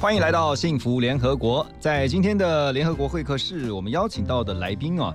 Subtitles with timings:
[0.00, 1.64] 欢迎来到幸福联合国。
[1.78, 5.12] 在今天的联合国会客室，我们邀请到的来宾啊，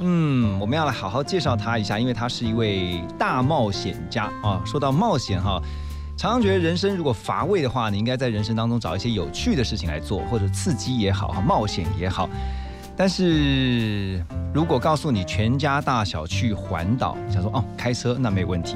[0.00, 4.60] 嗯，我们要来好好介绍他一下，因为他是一位大冒险家啊。
[4.66, 5.62] 说到冒险哈，
[6.18, 12.28] 常常觉得人生如果乏味的话，你应该在人生当中找一些有趣的事情来做，或者刺激也好，冒险也好。
[12.96, 14.20] 但是
[14.52, 18.74] 如果告诉你全家大小去环岛，想说哦开车那没问题，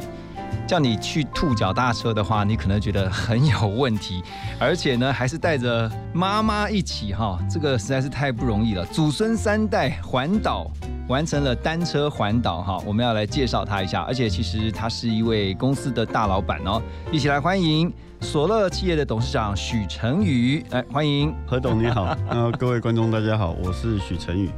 [0.70, 4.22] 叫你去兔脚踏车的话，你可能觉得很有问题，
[4.56, 8.86] 而且呢还是带着妈妈一起哈，这个实在是太不容易了。
[8.86, 10.70] 祖孙三代环岛
[11.08, 21.34] 完成了单车环岛哈，我们要来介绍他一下，而且其实他是一位公司的大老板哦，一起来欢迎索乐企业的董事长许成宇，来欢迎。
[21.48, 24.48] 何董你好，呃，各位观众大家好，我是许成宇。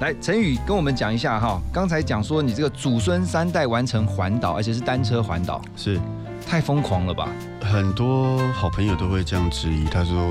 [0.00, 5.98] 来，陈宇跟我们讲一下哈，刚才讲说你这个祖孙三代完成环岛，而且是单车环岛，是
[6.46, 7.28] 太疯狂了吧？
[7.62, 10.30] 很多好朋友都会这样质疑，他说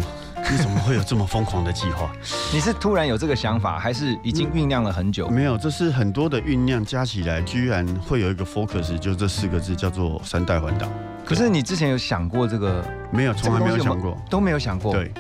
[0.52, 2.12] 你怎么会有这么疯狂的计划？
[2.54, 5.28] 你是突然有这个想法，还是已经酝酿了很久？
[5.34, 10.88] 没有，这是很多的酝酿加起来，居然会有一个 focus，就这四个字叫做三代环岛。
[11.26, 12.86] 可是你之前有想过这个？
[13.10, 14.94] 没有，从来没有想过，都没有想过。
[14.94, 15.12] 对，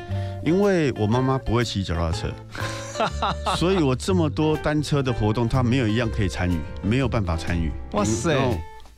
[0.43, 2.31] 因为我妈妈不会骑脚踏车，
[3.57, 7.71] 所以我这么多单车的活动，他没有一样可以参与，没有办法参与。
[7.91, 8.35] 哇塞！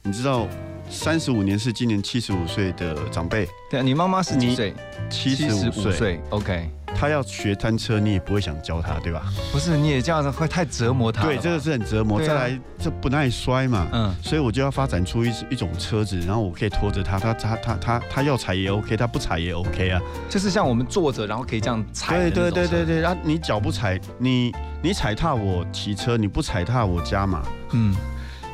[0.04, 0.48] 你知道，
[0.90, 3.48] 三十五年是今年七十五岁的长辈。
[3.70, 4.74] 对啊，你妈妈是几岁？
[5.10, 6.20] 七十五岁。
[6.30, 6.70] OK。
[6.96, 9.24] 他要学单车，你也不会想教他，对吧？
[9.52, 11.24] 不是，你也这样子会太折磨他。
[11.24, 12.22] 对，这个是很折磨。
[12.22, 20.02] 再来，这不耐摔嘛，嗯，所以我就要发展出一一种车子，然后我可以拖着他，他他他他他要踩也 OK，他不踩也 OK 啊。
[20.30, 22.18] 就是像我们坐着，然后可以这样踩。
[22.18, 27.44] 对对对对对，然后你脚不踩，你你踩踏我骑车，你不踩踏我加码。
[27.72, 27.96] 嗯。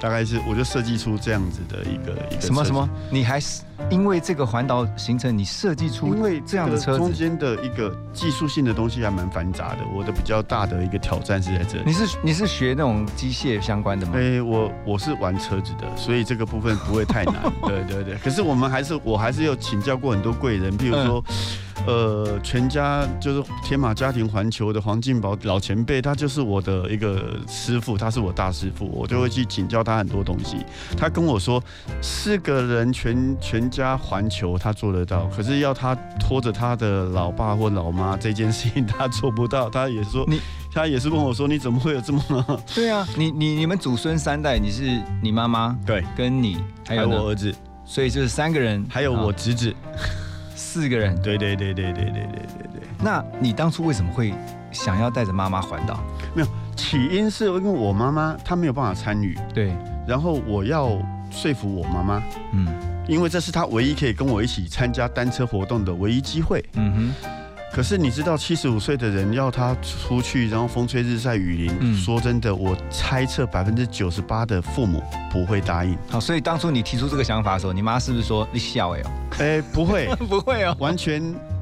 [0.01, 2.89] 大概是我就设计出这样子的一个一个什么什么？
[3.09, 9.79] 你还是因为这个环岛行程，你设计出因为这样的车中间的一个技术性的东西还蛮繁杂的。
[9.93, 11.83] 我的比较大的一个挑战是在这里。
[11.85, 14.13] 你是你是学那种机械相关的吗？
[14.15, 17.35] 哎，我我是玩车子的，所以这个部分不会太难。
[17.67, 18.15] 对对对。
[18.23, 21.23] 可是我们还是我还是有请教过很多贵人，譬如说。
[21.85, 30.57] 呃，全家就是天马家庭环球的黄进宝老前辈，他就是我的一个师傅，他是我大师傅，我就会去请教他很多东西。
[30.95, 31.61] 他跟我说，
[32.01, 39.69] 四个人全全家环球他做得到，可是要他拖着他的老爸或老妈这件事情他做不到。
[39.69, 40.39] 他也说，你
[40.71, 42.21] 他也是问我说，你怎么会有这么？
[42.73, 46.57] 对啊，你你你们祖孙三代，你是你妈妈对，跟你
[46.87, 47.53] 还有我儿子，
[47.85, 49.73] 所以就是三个人，还有我侄子。
[50.55, 52.81] 四个人，对对对对对对对对对。
[52.99, 54.33] 那你当初为什么会
[54.71, 55.99] 想要带着妈妈环岛？
[56.33, 59.75] 没有，起因是因为我妈妈她没有办法参与，对。
[60.07, 60.89] 然后我要
[61.31, 62.67] 说服我妈妈，嗯，
[63.07, 67.39] 因为这是他唯一可以跟我一起参加单车活动的唯一机会，嗯哼。
[67.73, 75.97] 可是你知道，七十五岁的人要他出去，然后风吹日晒雨淋，说真的，我猜测百分之九十八的父母不会答应。
[76.07, 79.11] 好，所以当初你提出这个想法的时候，你妈是不是说你笑哎哦？
[79.39, 81.19] 哎，不会， 不会哦，完全，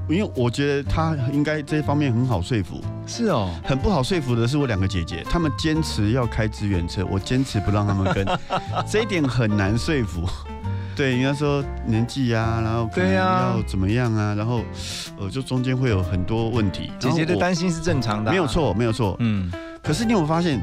[0.09, 2.83] 因为我觉得他应该这方面很好说服。
[3.07, 8.27] 是哦，很不好说服的是我两个姐姐，他们坚持要开资源车，我坚持不让他们跟，
[8.85, 10.27] 这一点很难说服。
[10.95, 14.35] 对，应该说年纪呀，然后对呀，要怎么样啊？
[14.35, 14.61] 然后，
[15.17, 16.91] 呃，就中间会有很多问题。
[16.99, 19.15] 姐姐的担心是正常的，没有错，没有错。
[19.19, 19.51] 嗯。
[19.81, 20.61] 可是你有发现，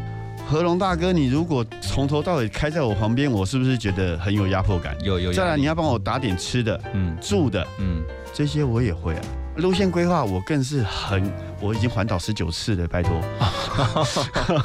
[0.49, 4.97] 何龙大哥，你如果从头到尾开在我旁边，我是不是觉得很有压迫感？
[5.03, 5.33] 有有。
[5.33, 9.21] 再来，你要帮我打点吃的，嗯，住的，嗯，这些我也会啊。
[9.59, 13.21] 路线规划我更是很，我已经环岛十九次了，拜托。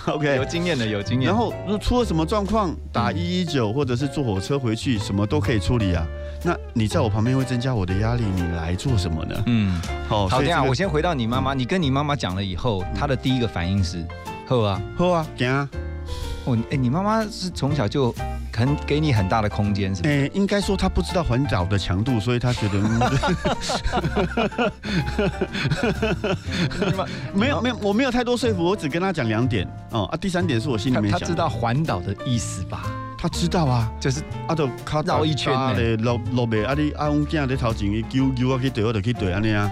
[0.14, 1.30] OK，有经验的有经验。
[1.30, 6.06] 然后如果出了什么状况，打一一九或者是坐火车回去，什么都可以处理啊。
[6.44, 9.44] 那你在我旁边会增加我的压力，你来做什么呢？
[9.48, 14.06] 嗯，好，好这样，我先回到你妈妈，你跟你妈妈讲了以后，她的第一个反应是，
[14.48, 15.68] 喝啊，喝啊，行啊。
[16.46, 18.14] 哦，哎，你妈妈是从小就。
[18.54, 20.10] 肯给你很大的空间，是吗？
[20.12, 22.80] 哎，应该说她不知道环岛的强度，所以她觉得
[27.34, 30.16] 没有没有，我没有太多说服，我只跟她讲两点哦啊。
[30.16, 32.84] 第三点是我心里面想，他知道环岛的意思吧？
[33.18, 34.70] 他知道啊，就是啊，都
[35.04, 39.68] 绕一圈的，落落尾啊，你啊，我今日在头前，丢丢啊，去对，我就去对安尼啊。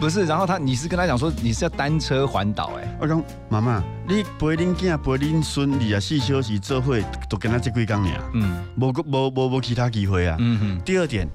[0.00, 8.64] 不是，然后他你是跟他讲说你是要单车环岛哎，我讲妈妈，你陪恁囝陪恁孙二十四小时做伙，都跟他这几工尔，嗯。
[8.76, 10.36] 无个无无无其他机会啊。
[10.40, 11.28] 嗯哼，第二点，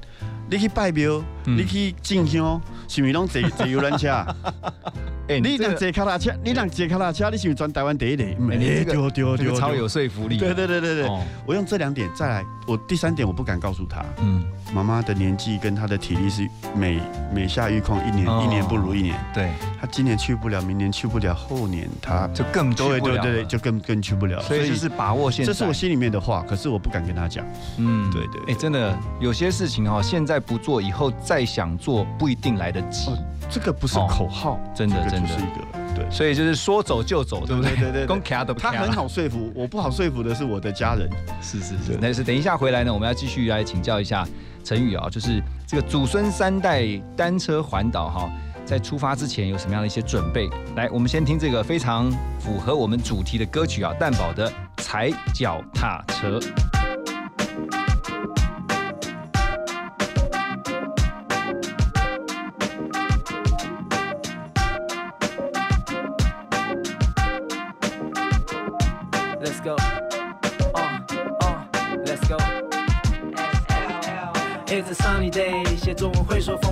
[0.50, 1.58] 你去拜庙，嗯。
[1.58, 3.13] 你去进香，是毋是？
[3.13, 4.25] 拢坐坐游览车？
[5.30, 7.47] 哎你若这个坐脚踏车，你若坐卡拉车，你是？
[7.47, 7.56] 不是？
[7.56, 8.36] 全台湾第一例？
[8.51, 14.44] 哎你这个丢丢丢，超有说服力，对对对对对，哦我用这两点再来，我第三点我不敢告诉他，嗯
[14.74, 16.47] 妈妈的年纪跟她的体力是？
[16.75, 17.00] 每
[17.31, 19.15] 每下愈况，一年、哦一年不如一年。
[19.31, 24.41] 对，她今年去不了，明年去不了，后年她就更对对对对，就更更去不了。
[24.41, 26.69] 所以就是把握现在，这是我心里面的话，可是？
[26.69, 27.45] 我不敢跟她讲。
[27.77, 33.12] 嗯对对对哎，真的有些事情哈，现在不做，以后再想做不一定来得及，
[33.50, 36.06] 这个不是哦口号，真的真的是一个对。
[36.12, 37.76] 所以就是说走就走，对不对？
[37.92, 38.06] 对
[38.56, 41.10] 他很好说服，我不好说服的是我的家人。
[41.42, 44.28] 是是是，但是等一下回来呢，我们要继续来请教一下
[44.64, 46.86] 陈宇啊，就是这个祖孙三代
[47.16, 48.30] 单车环岛哈，
[48.66, 50.50] 在出发之前有什么样的一些准备？
[50.75, 52.10] 来，我们先听这个非常
[52.40, 56.40] 符合我们主题的歌曲啊，蛋宝的《踩脚踏车》。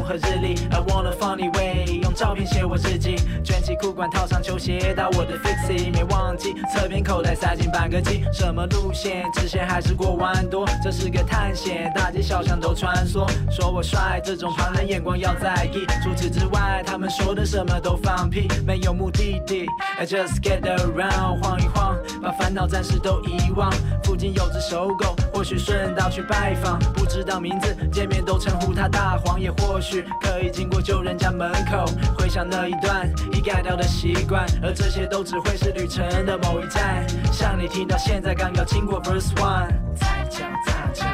[0.07, 0.56] 和日历。
[0.71, 8.24] I want a funny way，用照片写我日记，卷起裤管套上球鞋，到我的 fixie，没忘记侧边口袋塞进半个 G。
[8.31, 10.65] 什么路线，直线还是过弯多？
[10.81, 13.27] 这是个探险，大街小巷都穿梭。
[13.51, 15.86] 说我帅，这种旁人眼光要在意。
[16.01, 19.65] 除此之外，他们说的什么都放屁，没有目的地。
[20.00, 21.76] I just get around，晃一晃，
[22.21, 23.71] 把烦恼暂时都遗忘。
[24.03, 31.85] 附近有只守狗，或许顺道去拜访，不知道名字，见面都称呼它大黄，也或许可以经过旧人家门口，
[32.17, 37.05] 回想那一段已改掉的习惯，而这些都只会是旅程的某一站。
[37.31, 41.06] 像你听到现在刚要经过 verse one，踩脚踏车，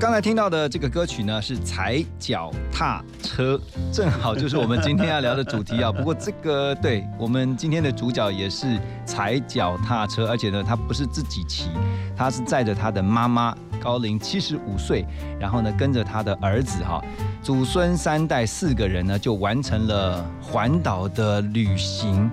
[0.00, 3.60] 刚才听到的这个歌曲呢是踩脚踏车，
[3.92, 5.90] 正好就是我们今天要聊的主题啊。
[5.90, 11.70] 不过这个对我们今天的主角也是踩脚踏车，而且呢他不是自己骑，
[12.16, 13.52] 他是载着他的妈妈
[13.82, 15.04] 高龄七十五岁，
[15.40, 17.02] 然后呢跟着他的儿子哈，
[17.42, 22.30] 祖孙三代四个人呢就完成了环岛的旅行。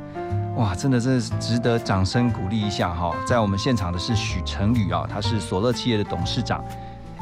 [0.55, 3.13] 哇，真的真的是值得掌声鼓励一下哈！
[3.25, 6.63] 在我们现场的是许成宇啊，他是索乐企业的董事长。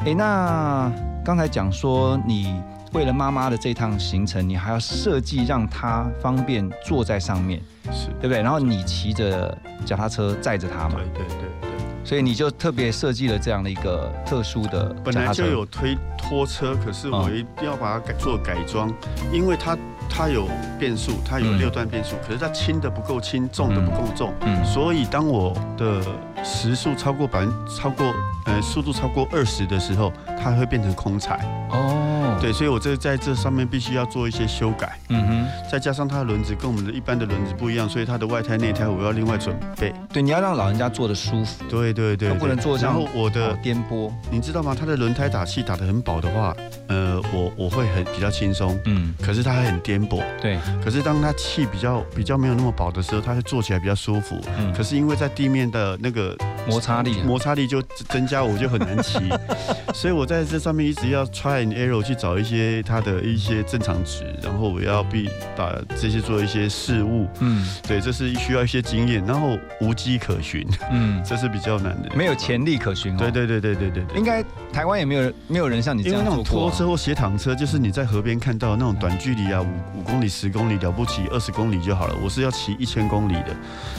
[0.00, 0.92] 哎，那
[1.24, 2.54] 刚才讲说你
[2.92, 7.60] 为了妈妈的这趟行程，你还要设计让她方便坐在上面，
[7.92, 8.42] 是，对不对？
[8.42, 11.70] 然后你骑着脚踏车载着她嘛对，对对对。
[12.04, 15.46] 所以你就特别设计了这样的一个特殊的本来就。
[15.46, 18.92] 有推拖车，可是我嗯一定要把它改做改装，
[19.32, 19.74] 因为它
[20.08, 21.58] 它有变速，它有嗯。
[21.58, 24.64] 六段变速，可是它轻的不够轻，重的不够重，嗯。
[24.64, 26.02] 所以当我的
[26.44, 28.06] 时速超过百分超过
[28.46, 31.40] 呃速度超过二十的时候，它会变成空踩。
[31.70, 39.94] 哦，，对，所以我这在这上面必须要做一些修改，嗯哼，再加上它的轮子跟我们的一般的轮子不一样，所以它的外胎内胎我要另外准备。
[40.12, 44.76] 对，你要让老人家坐的舒服，对对对它不能坐这样然后我的哦颠簸，你知道吗？
[44.78, 46.54] 它的轮胎打气打得很饱的话，
[46.88, 50.22] 呃，我我会很比较轻松，嗯，可是它还很颠簸。
[50.42, 54.38] 对，可是当它气比较比较没有那么饱的时候，它会坐起来比较舒服。
[54.58, 56.36] 嗯可是因为在地面的那个
[56.68, 59.18] 摩擦力啊，摩擦力就增加，我就很难骑。
[59.94, 67.26] 所以我在这上面一直要 try and error 去找一些它的一些正常值，然后我要必把这些做一些事物。
[67.40, 72.10] 嗯对，这是需要一些经验，然后无迹可寻，嗯， 这是比较难的。
[72.14, 73.18] 没有潜力可循哦。
[73.18, 74.18] 对对对对对对对。
[74.18, 76.44] 应该台湾也没有人没有人像你这因为那种。
[76.44, 82.14] 拖车或斜躺车，就是你在河边看到那种短距离啊，五五公里、十公里了不起，二十公里就好了。
[82.22, 83.56] 我是要骑一千公里的，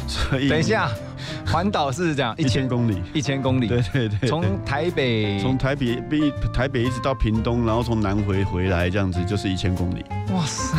[0.08, 0.90] 所以等一下，
[1.46, 10.04] 环岛是这样，一千公里，一千公里，对对对对，从台北从台北一台北一直到屏东，然后从南回回来，这样子就是一千公里。
[10.34, 10.78] 哇塞！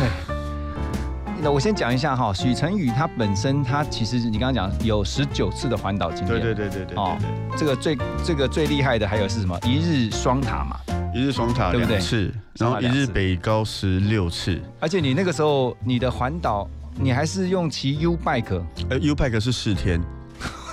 [1.39, 9.57] 那我先讲一下哈，许成宇他本身他其实你刚刚讲有十九次的环岛经验，对对对对对哦对对，这个最这个最厉害的还有是什么？
[9.63, 10.79] 一日双塔嘛，
[11.13, 14.59] 一日双塔两次，然后一日北高十六次。
[14.79, 16.67] 而且你那个时候你的环岛
[16.99, 20.01] 你还是用骑 U bike，呃，U bike 是四天，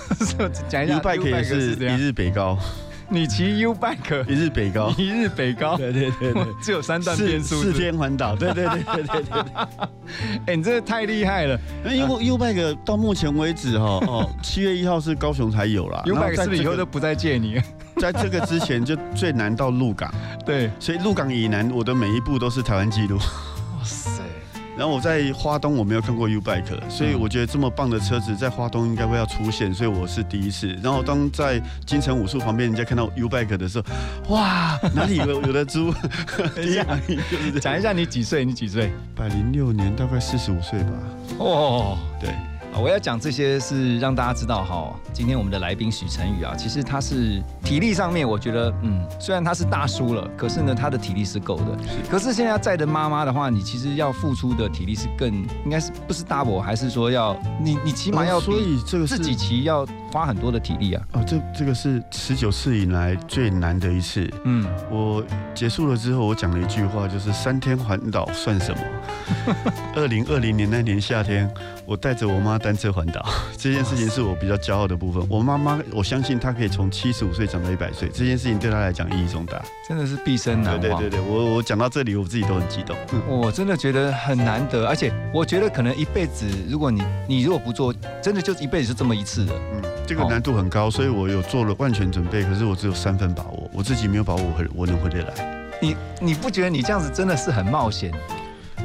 [0.68, 2.58] 讲一下 U bike 也是一日北高，
[3.08, 9.42] 你骑 U bike 一日北高，一日北高，对对对对， 只有三段四变速，四天环岛， 对对对对对对。
[10.46, 11.58] 哎，你这太厉害了。
[11.82, 17.60] 那 U U bike 到目前为止哈，哦，七月一号是高雄才有啦，U bike 是不是以后都不再借你？
[17.96, 20.12] 在这个之前就最难到鹿港，
[20.44, 23.16] 对，所以鹿港以南我的每一步都是台湾纪录。
[23.18, 24.13] 哇塞，
[24.76, 30.68] 然后我在花东我没有看过 U bike，所以我觉得这么棒的车子在花东应该会要出现，所以我是第一次。
[30.82, 35.92] 然后当在金城武术旁边人家看到 U bike 的时候，哇，哪里有有的猪？
[36.56, 38.44] 第一反应就是讲一下你几岁？
[38.44, 38.90] 你几岁？
[39.14, 40.90] 百零六年，大概四十五岁吧。
[41.38, 41.98] 哦。
[42.20, 51.78] 对，啊，我要讲这些是让大家知道哈，今天我们的来宾许晨宇啊，其实他是体力上面，我觉得嗯，虽然他是大叔了，可是呢，他的体力是够的。
[52.10, 55.32] 可是现在载着妈妈的话，你其实要付出的体力是更
[55.64, 61.02] 应该是不是 double，还是说要你你起码要哦所比以这个是自己骑要花很多的体力啊？
[61.12, 64.28] 哦，这这个是十九次以来最难的一次。
[64.42, 68.80] 嗯，我结束了之后，我讲了一句话，就是三天环岛算什么？
[69.94, 71.48] 二零二零年那年夏天，
[71.86, 73.24] 我带着我妈单车环岛，
[73.58, 75.24] 这件事情是我比较骄傲的部分。
[75.28, 79.62] 我妈妈，我相信她可以从七十五岁长到一百岁，这件事情对她来讲意义重大。
[79.86, 80.80] 真的是毕生难忘。
[80.80, 82.96] 对对对对，我我讲到这里，我自己都很激动。
[83.12, 89.52] 嗯 我真的觉得很难得，而且我觉得可能一辈子，如果你你如果不做，真的就一辈子就这么一次的。
[89.74, 95.68] 嗯，这个难度很高，所以我有做了万全准备，可是我只有三分把握，我自己没有把握我我能回得来。
[95.82, 98.10] 你你不觉得你这样子真的是很冒险？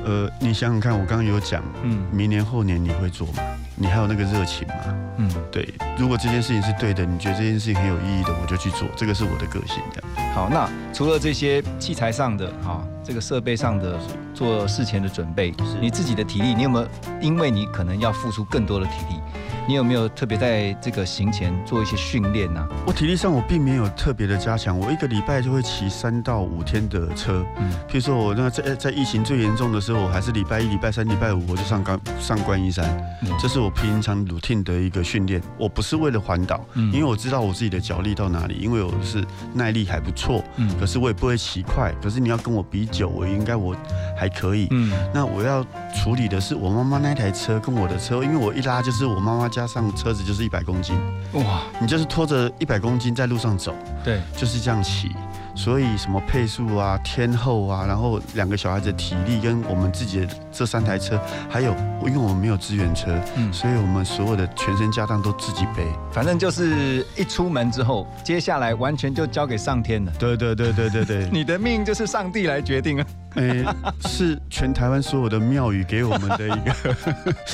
[0.06, 3.44] 呃，你想想看，我刚刚有讲，嗯明年后年你会做吗？
[3.76, 4.76] 你还有那个热情吗？
[5.18, 10.04] 嗯，对，如果这件事情是对的，你觉得这件事情很有意义的，我就去做，这个是我的个性的。
[10.34, 14.00] 好，那除了这些器材上的哈、这个设备上的
[14.36, 15.52] 做事前的准备，
[15.82, 16.88] 你自己的体力，你有没有？
[17.20, 19.20] 因为你可能要付出更多的体力，
[19.68, 22.64] 你有没有特别在这个行前做一些训练呢？
[22.86, 27.44] 我体力上我并没有特别的加强，我一个礼拜就会骑三到五天的车。
[27.60, 32.86] 嗯譬如说我那在在疫情最严重的时候，我还是礼拜一、礼拜三、礼拜五我就上观上观音山，
[33.24, 35.42] 嗯这是我平常 routine 的一个训练。
[35.58, 41.92] 我不是为了环岛，嗯因为我知道我自己的脚力到哪里，因为我是耐力还不错，嗯可是我也不会骑快。
[42.02, 43.76] 可是你要跟我比久，我应该我
[44.18, 44.68] 还可以。
[44.72, 45.66] 嗯那我要
[45.96, 50.96] 处理的是我妈妈那台车跟我的车，因为我一拉就是我妈妈加上车子就是一百公斤，
[51.34, 55.16] 哇，你就是拖着一百公斤在路上走，对，就是这样骑。
[55.62, 61.76] 所以什么配速啊、天后啊，然后两个小孩子的体力跟我们自己的这三台车，还有
[62.06, 65.86] 因为我们没有资源车，嗯，所以我们所有的全身家当都自己背。
[66.14, 70.14] 反正就是一出门之后，接下来完全就交给上天了。
[70.18, 73.06] 对对对对对对， 你的命就是上帝来决定啊！
[73.36, 73.66] 诶、
[74.08, 76.96] 是全台湾所有的庙宇给我们的一个，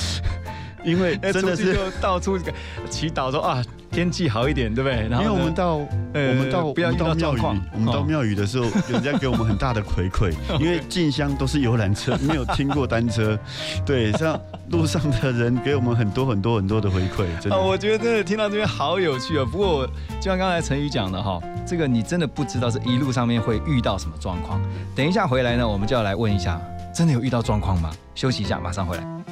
[0.85, 1.91] 因为真的是。
[1.99, 2.53] 到处这个
[2.87, 3.63] 祈祷说啊，
[3.95, 5.07] 天气好一点，对不对？
[5.07, 5.77] 然后因为我呢们到
[6.13, 7.39] 呃我们到不要遇到庙宇
[7.73, 13.39] 我们到哦庙宇的时候，人家给我们很大的回馈， 因为进香都是游览车， 没有听过单车，
[13.85, 14.37] 对，像
[14.69, 17.61] 路上的人给我们很多很多很多的回馈，真啊，的。
[17.61, 19.45] 我觉得真的听到这边好有趣啊。
[19.49, 19.87] 不过
[20.19, 24.59] 就像刚才陈宇讲的哈，这个你真的不知道这一路上面会遇到什么状况。
[24.93, 26.59] 等一下回来呢，我们就要来问一下，
[26.93, 27.89] 真的有遇到状况吗？
[28.13, 29.24] 休息一下，马上回来。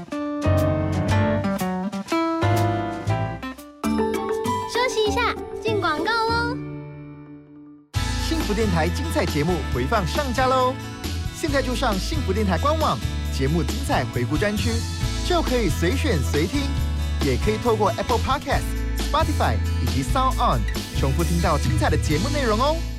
[8.53, 10.75] 电台精彩节目回放上架喽！
[11.35, 12.99] 现在就上幸福电台官网，
[13.35, 14.69] 节目精彩回顾专区，
[15.27, 16.61] 就可以随选随听，
[17.25, 18.61] 也可以透过 Apple Podcast、
[18.97, 20.61] Spotify 以及 Sound On
[20.99, 22.92] 重复听到精彩的节目内容哦。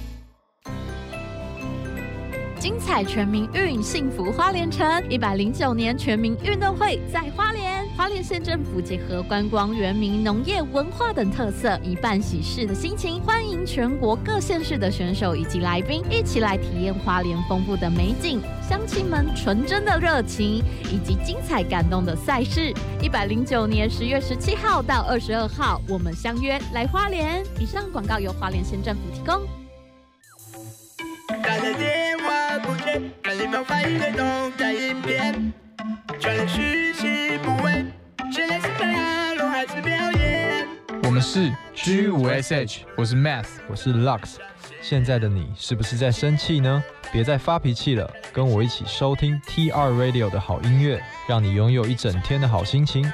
[2.64, 7.86] 精彩全民运，幸福花莲城，一百零九年全民运动会在花莲。
[7.94, 22.72] 花莲县政府结合观光、原民、农业、文化等特色，以办喜事的心情，欢迎全国各县市的选手以及来宾一起来体验花莲丰富的美景、乡亲们纯真的热情，以及精彩感动的赛事。
[23.02, 27.44] 一百零九年十月十七号到二十二号，我们相约来花莲。
[27.60, 29.46] 以上广告由花莲县政府提供。
[31.42, 32.13] 打了电
[41.02, 44.36] 我们是 G 五 SH，我是 Math，我是 Lux。
[44.80, 46.82] 现在的你是不是在生气呢？
[47.12, 53.04] 别再发脾气了，跟我一起收听 TR Radio 的好音乐，让你拥有一整天的好心情。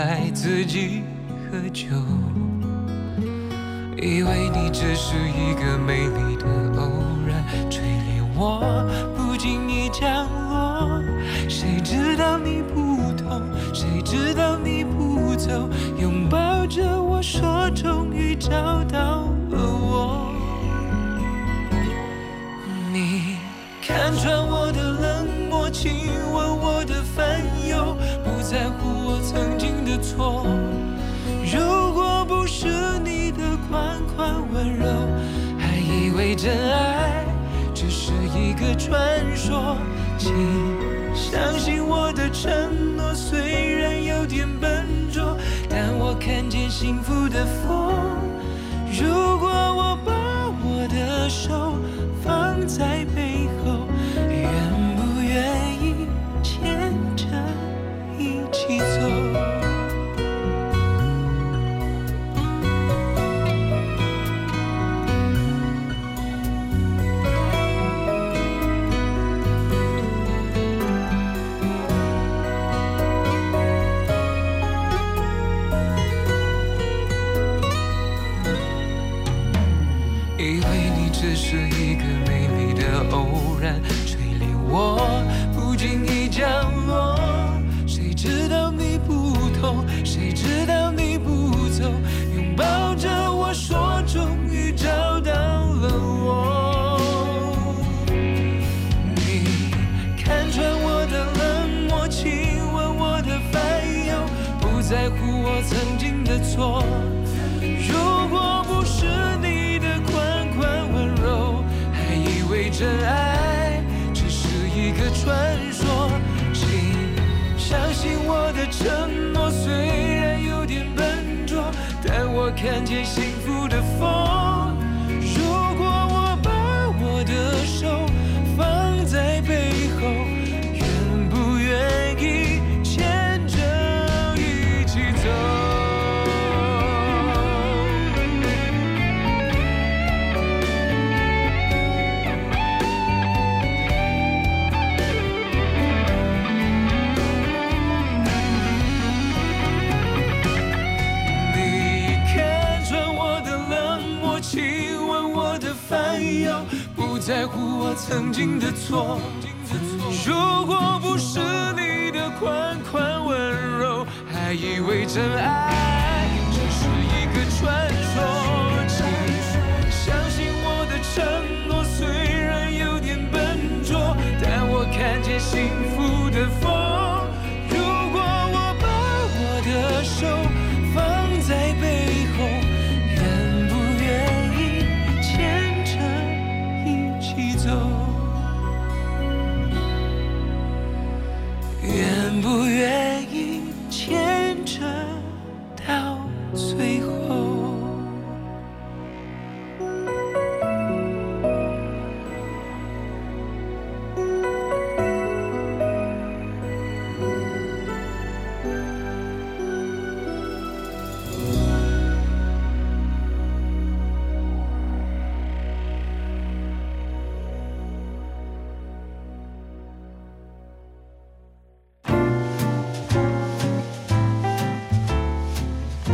[0.00, 1.84] 来，自己喝酒。
[3.98, 5.99] 以为你只是一个美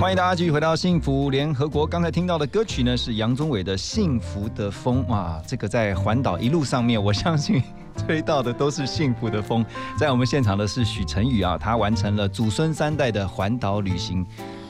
[0.06, 1.84] 欢迎大家继续回到幸福联合国。
[1.84, 7.60] 刚才听到的歌曲呢是杨宗纬的《幸福的风》哇，这个在环岛一路上面，我相信
[7.96, 9.66] 吹到的都是幸福的风。
[9.98, 14.24] 在我们现场的是许晨宇啊，他完成了祖孙三代的环岛旅行，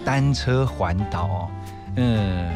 [0.06, 1.50] 单车环岛哦。
[1.96, 2.50] 嗯，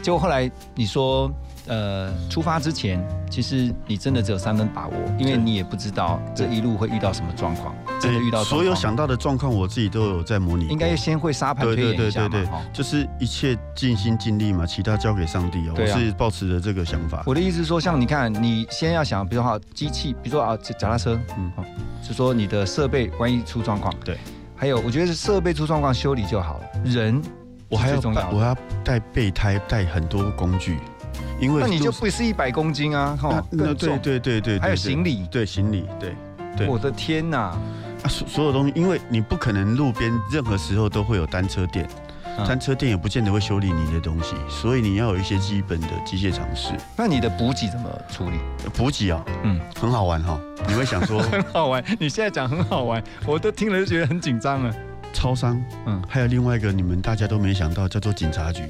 [0.00, 1.30] 结果后来你说，
[1.66, 2.98] 呃，出发之前，
[3.30, 10.66] 其实你真的只有三分把握，因为你也不知道这一路会遇到什么状况，真的遇到所有想到的状况，我自己都有在模拟。
[10.68, 15.72] 应该先会沙盘对推对对对演一下嘛，对哈，就是一切尽心尽力嘛，其他交给上帝哦。
[15.72, 15.98] 我对啊。
[15.98, 17.22] 是抱持着这个想法。
[17.26, 21.42] 我的意思是说，像你看，你先要想，比如说好机器，比如说啊脚脚踏车，嗯。
[21.42, 21.64] 嗯，好，
[22.06, 24.18] 就说你的设备万一出状况，对，
[24.56, 27.22] 还有我觉得是设备出状况修理就好了，人
[27.68, 28.00] 我还要
[28.32, 30.78] 我要带备胎，带很多工具，
[31.40, 35.26] 因为那你就不是一百公斤啊，哈那，对，对对对，还有行李。
[35.30, 36.14] 对行李，对
[36.56, 36.66] 对。
[36.68, 37.56] 我的天呐，
[38.02, 41.88] 啊，所所有东西，因为你不可能路边任何时候都会有单车店，
[42.38, 46.72] 嗯单车店也不见得会修理你的东西，所以你要有一些基本的机械常识。
[46.96, 48.36] 那你的补给怎么处理？
[48.74, 50.38] 补给啊，嗯，很好玩哈。
[50.66, 54.74] 你会想说， 很好玩，你现在讲很好玩，我都听了就觉得很紧张了。
[55.12, 55.54] 超商，
[55.86, 58.62] 嗯嗯，还有另外一个你们大家都没想到，叫做警察局。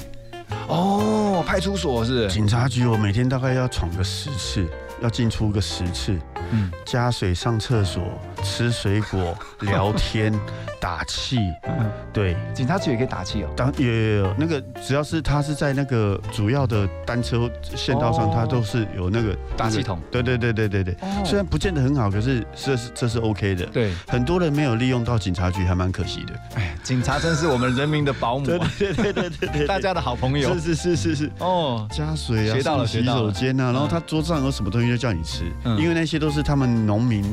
[0.66, 2.28] 哦，派出所是？
[2.28, 4.66] 警察局我每天大概要闯个十次，
[5.00, 6.18] 要进出个十次，
[6.52, 8.02] 嗯，加水、上厕所、
[8.42, 10.32] 吃水果、聊天、
[10.80, 13.48] 打气，嗯，对，警察局也可以打气哦。
[13.56, 20.00] 当也有那个，只要是他是在那个主要的单车线道上，哦他都是有那个打气筒。
[20.10, 23.64] 对对对对对对，哦虽然不见得很好，可是这是这是 OK 的。
[23.66, 26.34] 对，很多人没有利用到警察局，还蛮可惜的。
[26.56, 30.52] 哎，警察真是我们人民的保姆啊， 对对对对对，大家的好朋友。
[30.54, 31.30] 是是是是是。
[31.38, 37.24] 哦，加水啊，学到了洗手间啊，然后嗯他桌上有什么东西就叫你吃，嗯因为那些都是他们农民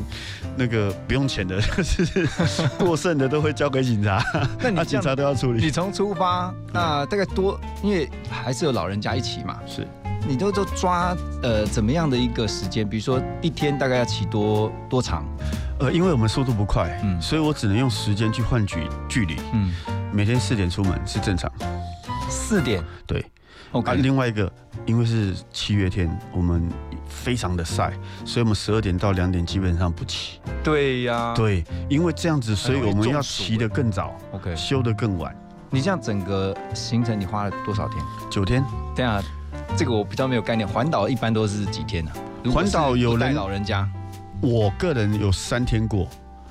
[0.56, 2.26] 那个不用钱的， 就是
[2.78, 4.22] 过剩的都会交给警察，
[4.60, 5.70] 那你 这样察都要处理你。
[5.70, 9.86] 从出发，那大概多，因为还是有老人家一起嘛，是
[10.28, 12.86] 你都都抓呃怎么样的一个时间？
[12.88, 15.24] 比如说一天大概要骑多多长？
[15.80, 19.36] 呃，因为我们速度不快，嗯所以我只能用时间去换取距离。
[19.54, 19.72] 嗯，
[20.12, 21.50] 每天四点出门是正常。
[22.28, 22.84] 四点。
[23.06, 23.24] 对
[23.72, 24.52] ，OK，啊，另外一个，
[24.90, 26.68] 因为是七月天，我们
[27.06, 27.92] 非常的晒，
[28.24, 30.40] 所以我们十二点到两点基本上不骑。
[30.64, 34.56] 对呀，对，因为这样子，所以我们要骑得更早，，OK。
[34.56, 35.32] 休得更晚。
[35.70, 38.04] 你这样整个行程你花了多少天？
[38.28, 38.64] 九天，
[38.96, 39.22] 等一下，
[39.76, 40.66] 这个我比较没有概念。
[40.66, 42.10] 环岛一般都是几天呢、
[42.52, 43.88] 环岛有人老人家，
[44.40, 46.08] 我个人有三天过，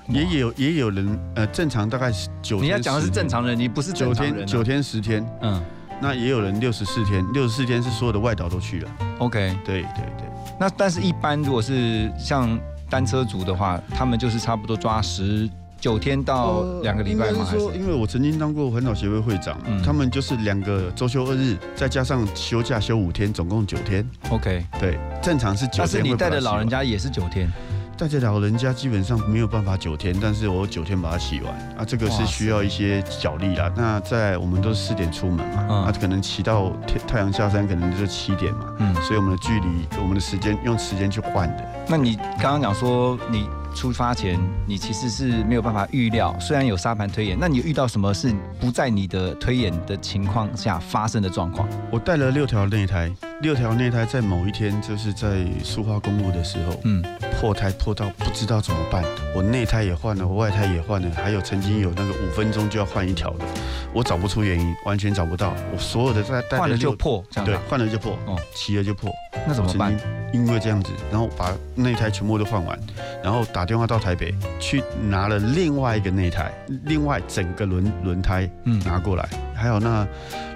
[0.07, 4.13] 也有也有人呃正常大概是九天，你要讲的是正常人，你不是九。
[4.13, 5.61] 天九天十天，嗯
[6.01, 8.89] 那也有人六十四天，六十四天是所有的外岛都去了。
[9.19, 9.55] ，OK。
[9.65, 10.27] 对对对，
[10.59, 12.59] 那但是一般如果是像
[12.89, 17.45] 单车族的话，他们就是差不多抓十九天到两个礼拜吗？
[17.45, 24.05] 还呃是说，因为我曾经当过环岛协会会长，嗯他们就是两个周休二日，再加上休假休五天，总共九天。
[24.29, 24.65] OK？
[24.79, 25.79] 对，正常是九天。
[25.79, 27.51] 但是你带的老人，家也是九天，
[27.99, 33.69] 带着老人家基本上没有办法九天，但是我九天把它洗完啊，这个是需要一些脚力啦。
[33.75, 38.95] 那在我们都是四点出门嘛，嗯啊，可能骑到太太阳下山，可能就是七点嘛，嗯。
[39.01, 41.85] 所以我们的距离，我们的时间用时间去换的。
[41.89, 51.67] 那你刚刚讲说你出发前，你其实是没有办法预料，虽然有沙盘推演，那你遇到什么是不在你的推演的情况下发生的状况？
[51.91, 57.01] 我带了六条内胎，六条内胎在某一天就是在苏花公路的时候，嗯，
[57.39, 59.01] 破胎破到不知道怎么办，
[59.33, 63.45] 我内胎也换了，我外胎也换了，还有曾经有那个五分钟就要换一条的，
[63.93, 68.37] 我找不出原因，完全找不到，我所有的在带换了就破，这样对换了就破，哦。
[68.53, 69.09] 骑了就破，
[69.47, 69.97] 那怎么办？
[70.33, 72.77] 因为这样子，然后把内胎全部都换完，
[73.23, 76.51] 然后打电话到台北去拿了另外一个内胎，
[76.83, 78.77] 另外整个轮轮胎嗯。
[78.83, 80.05] 拿过来，还有那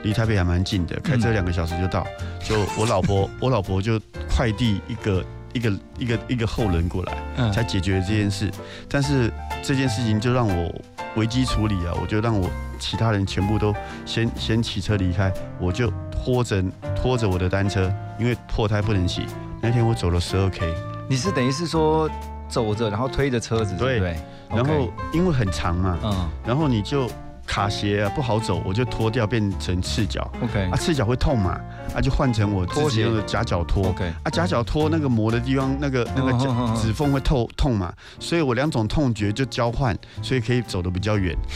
[0.03, 2.05] 离台北还蛮近的，开车两个小时就到。
[2.43, 8.51] 就我老婆，我老婆就快递一个一个一个一个后轮过来，嗯才解决了这件事。
[8.89, 9.31] 但是
[9.63, 10.73] 这件事情就让我
[11.15, 13.73] 危机处理啊，我就让我其他人全部都
[14.05, 16.63] 先先骑车离开，我就拖着
[16.95, 19.25] 拖着我的单车，因为破胎不能骑。
[19.61, 20.73] 那天我走了十二 K，
[21.09, 22.09] 你是等于是说
[22.49, 24.17] 走着，然后推着车子，对对不对？
[24.57, 27.09] 然后因为很长嘛，嗯然后你就
[27.45, 30.29] 卡鞋啊不好走，我就脱掉变成赤脚。
[30.41, 31.59] ，OK 啊，赤脚会痛嘛，
[31.93, 33.89] 啊就换成我自己用的夹脚拖。
[33.89, 41.35] OK，啊，夹脚拖那个磨的地方，那个那个指缝会痛痛嘛，所以我两种痛觉就交换，所以可以走得比较远。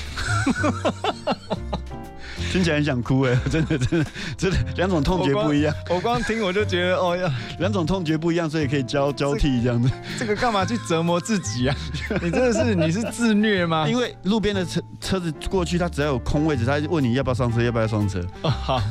[2.51, 4.05] 听起来很想哭 哎，真的真的
[4.37, 9.89] 真的两种痛觉不一样，我光听我就觉得，哦呀，两种痛觉不一样，所以可以交交替这样子。
[10.17, 11.75] 这个干嘛去折磨自己啊？
[12.21, 13.87] 你真的是你是自虐吗？
[13.87, 18.19] 因为路边的车车子过去，他只要有空位置，他就问你要不要上车，要不要上车。
[18.43, 18.81] 哦，好，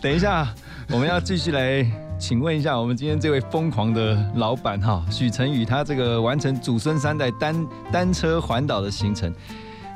[0.00, 0.46] 等一下，
[0.90, 1.86] 我们要继续来
[2.18, 9.32] 请问一下我们今天这位疯狂的老板哈，许晨宇，他这个完成祖孙三代单单车环岛的行程，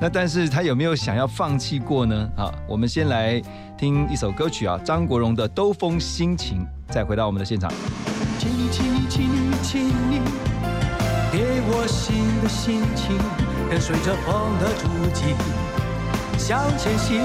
[0.03, 2.29] 那但是他有没有想要放弃过呢？
[2.37, 3.41] 好，我们先来
[3.79, 7.73] 听一首歌曲啊，张国荣的《兜风心情》，再回到我们的现场。
[8.37, 10.21] 请你，请你，请你，请你，
[11.31, 13.17] 给我新的心情，
[13.71, 15.37] 跟随着风的足迹
[16.37, 17.21] 向前行。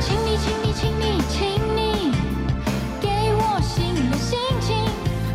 [0.00, 2.10] 请你，请你，请你，请你，
[3.00, 4.74] 给我新的心情，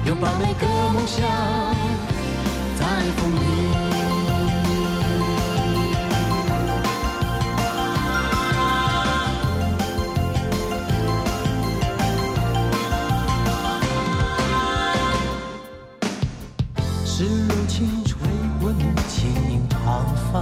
[0.06, 1.26] 拥抱每个梦想，
[2.78, 3.59] 在风里。
[19.90, 20.40] 长发，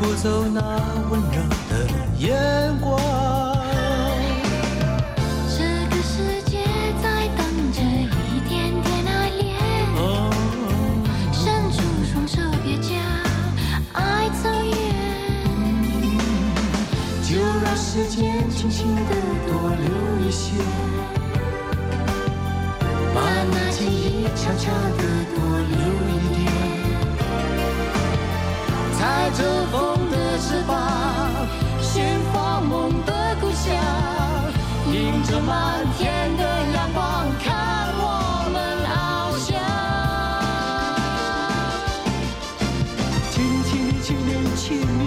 [0.00, 0.60] 不走那
[1.10, 1.36] 温柔
[1.68, 1.72] 的
[2.16, 2.24] 眼
[2.80, 2.98] 光。
[5.50, 5.58] 这
[5.90, 6.64] 个世界
[7.02, 9.44] 在等着一点点爱恋，
[9.96, 10.00] 哦，
[11.30, 11.76] 伸出
[12.10, 12.88] 双手别叫
[13.92, 14.74] 爱走远。
[17.22, 19.12] 就让时间轻轻地
[19.46, 19.84] 多留
[20.26, 20.54] 一些，
[23.14, 23.20] 把
[23.52, 25.02] 那记忆悄悄地
[29.36, 30.74] 踩着风的翅膀，
[31.82, 33.74] 寻访梦的故乡，
[34.90, 37.54] 迎着满天的阳光，看
[37.98, 39.52] 我们翱翔。
[43.30, 45.04] 请你，请你，请你，请你，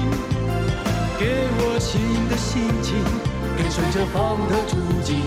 [1.18, 1.90] 给我新
[2.30, 3.02] 的心情，
[3.58, 5.24] 跟随着风的足迹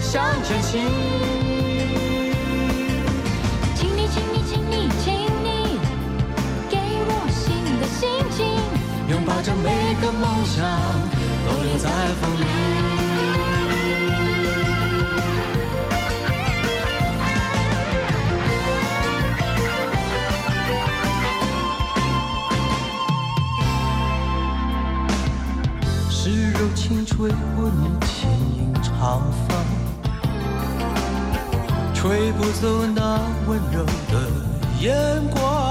[0.00, 1.45] 向前行。
[9.36, 10.64] 拥抱着每个梦想，
[11.46, 11.90] 都留在
[12.22, 12.44] 风里。
[26.08, 29.54] 是柔情吹过你轻盈长发，
[31.92, 34.14] 吹不走那温柔的
[34.80, 34.96] 眼
[35.30, 35.65] 光。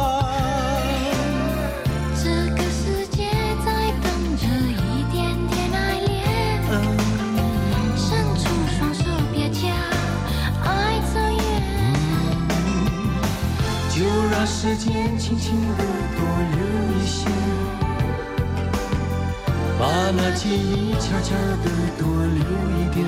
[14.46, 15.84] 时间轻轻地
[16.16, 16.20] 多
[16.54, 16.58] 留
[17.00, 17.26] 一些，
[19.80, 19.84] 把
[20.16, 21.66] 那记忆悄悄地
[21.98, 22.40] 多留
[22.78, 23.08] 一点。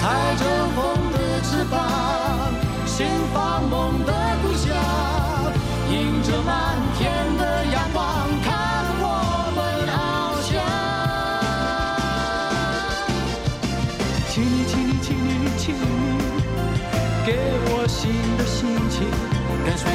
[0.00, 0.02] 踩
[0.36, 0.42] 着
[0.74, 0.78] 风
[1.12, 1.76] 的翅膀，
[2.86, 4.12] 心发梦的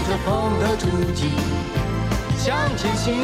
[0.08, 1.32] 着风的足迹
[2.38, 3.16] 向前行。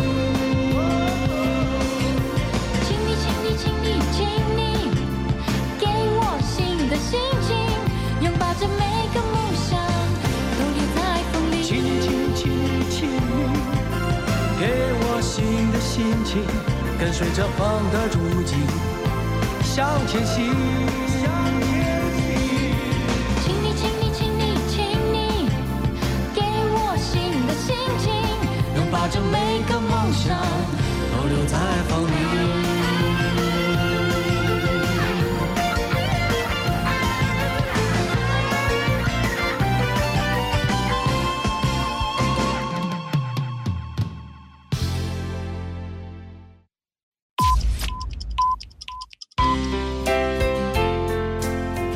[2.84, 4.26] 请你，请你，请你，请
[4.58, 4.60] 你，
[5.80, 5.86] 给
[6.18, 7.56] 我新的心情，
[8.22, 8.82] 拥抱着每
[9.14, 9.78] 个梦想，
[10.58, 11.00] 都留在
[11.32, 11.54] 风里。
[11.62, 13.30] 请你，请你，请你，请你，
[14.60, 14.62] 给
[15.04, 16.42] 我新的心情，
[17.00, 17.60] 跟随着风
[17.92, 18.56] 的足迹
[19.64, 20.52] 向前行。
[27.98, 28.14] 情，
[28.76, 30.38] 拥抱着每个梦想，
[31.12, 31.58] 都留在
[31.90, 32.12] 风里。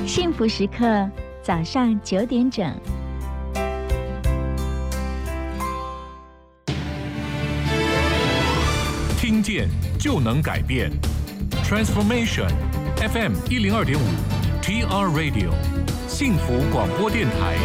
[0.07, 1.09] 幸福时刻，
[1.41, 2.73] 早上九点整。
[10.05, 10.91] 就能改变
[11.63, 12.47] ，Transformation
[12.95, 14.03] FM 一零二点五
[14.61, 15.49] ，TR Radio
[16.07, 17.57] 幸福广播电台。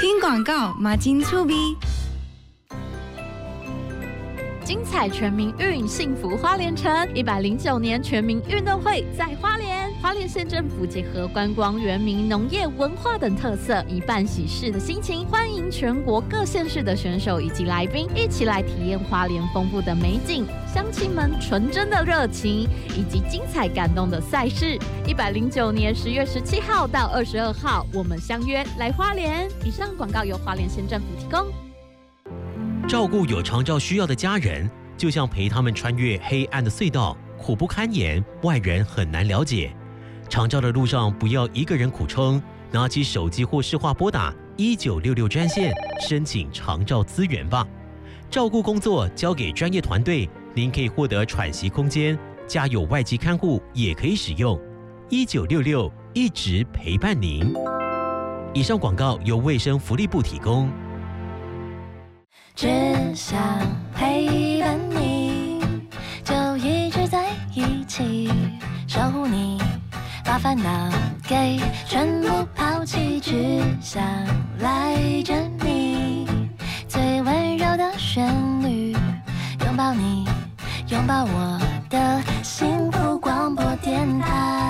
[0.00, 1.76] 听广告，马金粗逼。
[4.64, 6.90] 精彩全民运，幸福花莲城。
[7.14, 24.78] 一百零九年全民运动会在花莲，花莲县政府结合观光、原民、农业、文化等特色，以办喜事的心情，欢迎全国各县市的选手以及来宾一起来体验花莲丰富的美景、乡亲们纯真的热情，以及精彩感动的赛事。
[25.06, 29.46] 一百零九年十月十七号到二十二号，我们相约来花莲。
[29.66, 31.46] 以上广告由花莲县政府提供。
[32.88, 39.70] 照顾有长照需要的家人，就像陪他们穿越黑暗的隧道，苦不堪言，外人很难了解。
[40.30, 42.40] 长照的路上，不要一个人苦撑，
[42.70, 47.66] 拿起手机或视话拨打一九六六专线，申请长照资源吧。
[48.30, 52.16] 照顾工作交给专业团队，您可以获得喘息空间，
[52.46, 54.58] 家有外籍看护也可以使用。
[55.08, 57.52] 一九六六一直陪伴您。
[58.54, 60.70] 以上广告由卫生福利部提供。
[62.54, 62.68] 只
[63.16, 63.36] 想
[63.92, 65.60] 陪伴你，
[66.22, 68.30] 就一直在一起，
[68.86, 69.39] 守护你，
[70.42, 70.90] 烦恼
[71.28, 74.02] 给全部抛弃，只想
[74.58, 76.26] 赖着你，
[76.88, 78.26] 最温柔的旋
[78.62, 78.92] 律，
[79.66, 80.26] 拥抱你，
[80.88, 84.69] 拥抱我的幸福广播电台。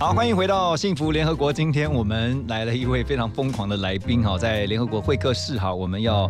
[0.00, 1.52] 好，欢迎回到幸福联合国。
[1.52, 6.26] 今天我们来了一位非常疯狂的来宾哈，在联合国会客室哈，我们要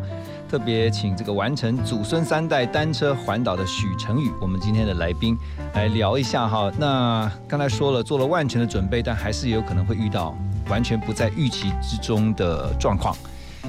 [0.48, 5.38] 特别请这个完成祖孙三代单车环岛的许成宇，我们今天的来宾
[5.74, 6.68] 来聊一下哈。
[6.80, 10.36] 那刚才说了，做了万全的准备，但还是有可能会遇到
[10.68, 13.16] 完全不在预期之中的状况，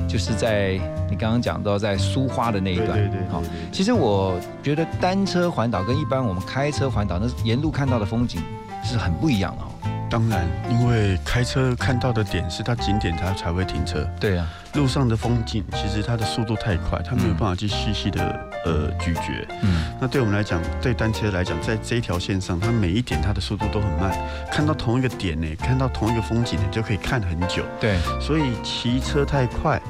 [0.08, 0.80] 就是在
[1.12, 3.44] 你刚刚讲到在苏花的那一段，对对对好。
[3.72, 4.34] 其实我
[4.64, 8.42] 觉得单车环岛跟一般我们开车环岛，那沿路看到的风景
[8.84, 9.68] 是很不一样的哦。
[10.12, 14.06] 当然，因为开车看到的点是它景点，它才会停车。
[14.20, 18.22] 对啊，路上的风景其实它的速度太快，它没有办法去细细的
[18.66, 19.22] 呃咀嚼。
[19.64, 24.12] 嗯，那对我们来讲，对单车来讲，在这一条线上，它每一点它的速度都很慢，
[24.50, 27.64] 看到同一个点呢，看到同一个风景呢，就可以看很久。
[27.82, 29.82] 对，所以骑车太快，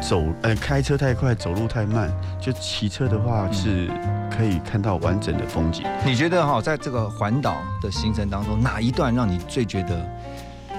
[0.00, 3.88] 走呃开车太快，走路太慢，就骑车的话是
[4.36, 5.84] 可以看到完整的风景。
[6.04, 10.04] 你觉得哈，在这个环岛的行程当中，哪一段让你最觉得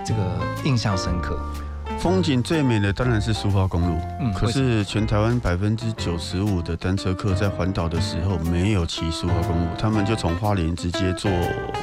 [0.03, 1.39] 这个印象深刻？
[2.05, 11.31] 风景最美的当然是苏花公路，嗯可是全台湾百分之九十五的单车客在环岛的时候没有骑苏花公路，他们就从花莲直接坐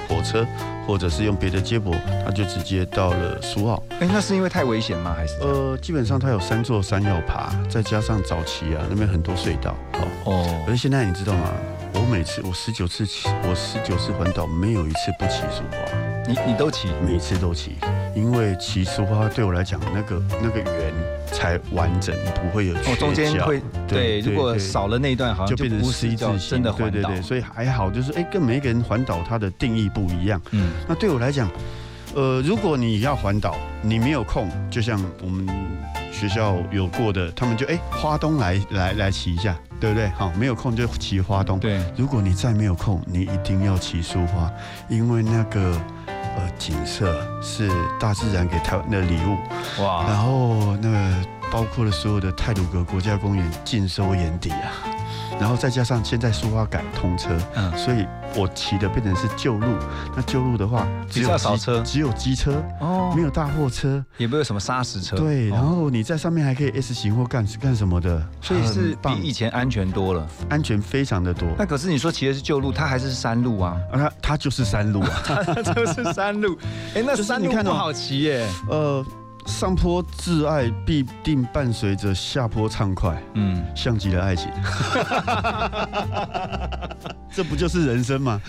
[0.09, 0.47] 火车，
[0.87, 1.93] 或者是用别的接驳，
[2.25, 3.83] 他就直接到了苏澳。
[3.99, 5.13] 哎，那是因为太危险吗？
[5.13, 10.63] 还是呃，基本上它有三座山要爬，再加上早期啊那边很多隧道，哦哦。
[10.65, 11.51] 可是现在你知道吗？
[11.95, 16.12] 我每次我十九次骑，我十九次环岛没有一次不骑苏花。
[16.29, 17.77] 你你都骑，每次都骑，
[18.15, 20.95] 因为骑苏花对我来讲，那个那个圆
[21.27, 26.91] 才完整，不会有缺哦，中间会对，如果少了那一段，好像就变成不 C 字形，真的环岛。
[26.91, 30.41] 对对对，所以还好，就是哎，跟每一个人环岛它的定义不一样。
[30.53, 31.51] 嗯，那对我来讲，
[32.15, 35.45] 呃，如果你要环岛，你没有空，就像我们
[36.13, 40.09] 学校有过的，他们就哎花东来来来骑一下，对不对？
[40.11, 41.59] 好，没有空就骑花东。
[41.59, 44.49] 对，如果你再没有空，你一定要骑苏花，
[44.89, 45.77] 因为那个。
[46.37, 50.05] 呃，景色是大自然给台湾的礼物，哇！
[50.09, 54.73] 然后那个包括了所有的泰鲁格国家公园尽收眼底啊，
[55.43, 59.67] 然后再加上现在苏花改通车，嗯，所以我骑的变成是旧路。
[60.15, 65.17] 那旧路的话，只比有少车只有机车哦，没有大货车，也没有什么砂石车。
[65.17, 70.25] 对，哦然后你在上面还可以 S 型或干干什么的，所以是比以前安全多了。
[70.49, 71.49] 安全非常的多。
[71.59, 73.77] 那可是你说骑的是旧路，它还是山路啊？
[73.91, 76.57] 啊，它它就是山路啊， 它就是山路。
[76.95, 78.47] 哎，那山路不好骑耶。
[78.69, 79.05] 呃，
[79.47, 84.49] 上坡挚爱必定伴随着下坡畅快，嗯，像极了爱情。
[87.35, 88.41] 这不就是人生吗？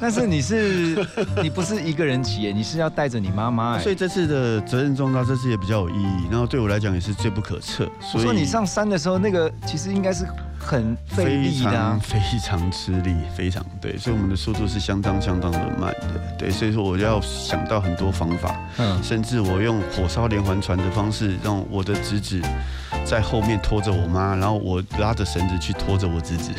[0.00, 1.06] 但是你是
[1.42, 3.82] 你不是一个人骑耶，你是要带着你妈妈哎。
[3.82, 7.88] 所以这次的责任重大，这次也比较有意义，然后对我来讲也是最不可测。
[8.00, 10.26] 所以我说你上山的时候，那个其实应该是
[10.60, 22.40] 很费非力的非常吃力，非常对，所以我们的速度是相当相当的慢的，对，所以说我要想到很多方法，嗯，甚至我用火烧连环船的方式，让我的侄子
[23.04, 26.52] 在后面拖着我妈，然后我拉着绳子去拖着我侄子。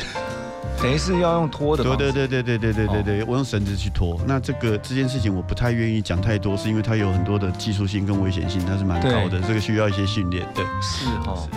[0.80, 1.84] 等于是要用拖的。
[1.84, 4.20] 对对对对对对对对对，我用绳子去拖。
[4.26, 10.44] 那这个这件事情我不太愿意讲太多，是因为它有很多的技术性跟危险性，它是蛮高的，这个需要一些训练。
[10.54, 11.48] 对，是哦。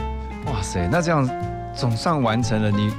[0.45, 1.27] 哇塞，那这样
[1.75, 2.71] 总算完成了。
[2.71, 2.91] 你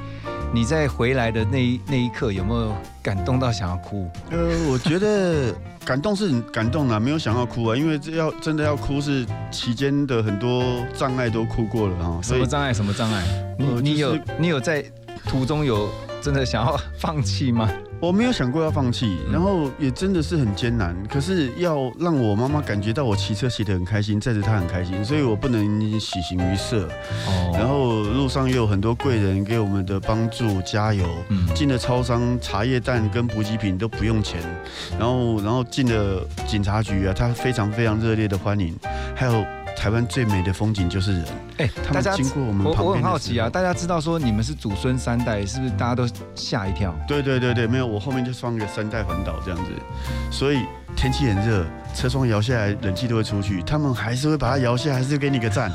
[0.53, 4.09] 你在回来的那一那一刻，有没有感动到想要哭？
[4.31, 4.37] 呃，
[4.71, 5.53] 我觉得
[5.83, 10.63] 感动是很感动啦，没有想要哭啊，因为这要真的要哭是期间的很多
[10.93, 12.19] 障碍都哭过了啊。
[12.23, 12.73] 什么障碍？
[12.73, 13.23] 什么障碍？
[13.59, 14.83] 你、呃你有你有在
[15.27, 15.89] 途中有
[16.27, 17.71] 真的想要放弃吗？
[18.01, 20.93] 我没有想过要放弃，然后也真的是很艰难。
[21.09, 26.85] 可是要让我妈妈感觉到我骑车骑得很开心，载着她很开心，所以我不能喜形于色。
[27.27, 31.07] 哦然后路上也有很多贵人给我们的帮助加油。
[31.29, 34.41] 嗯进了超商，茶叶蛋跟补给品都不用钱。
[34.99, 38.75] 然后然后进了警察局啊，他非常非常热烈的欢迎。
[39.15, 39.45] 还有
[39.77, 41.25] 台湾最美的风景就是人。
[41.59, 46.93] 哎、他们经过我们旁边好奇啊，大家知道说你们是祖孙三代，是不是大家都吓一跳？
[47.07, 49.71] 对对对对，没有，我后面就放一个三代环岛这样子，
[50.31, 50.61] 所以
[50.95, 55.71] 天气很热，车窗摇下来，冷气都会出去，他们还是会把它摇下来，还是给你个赞，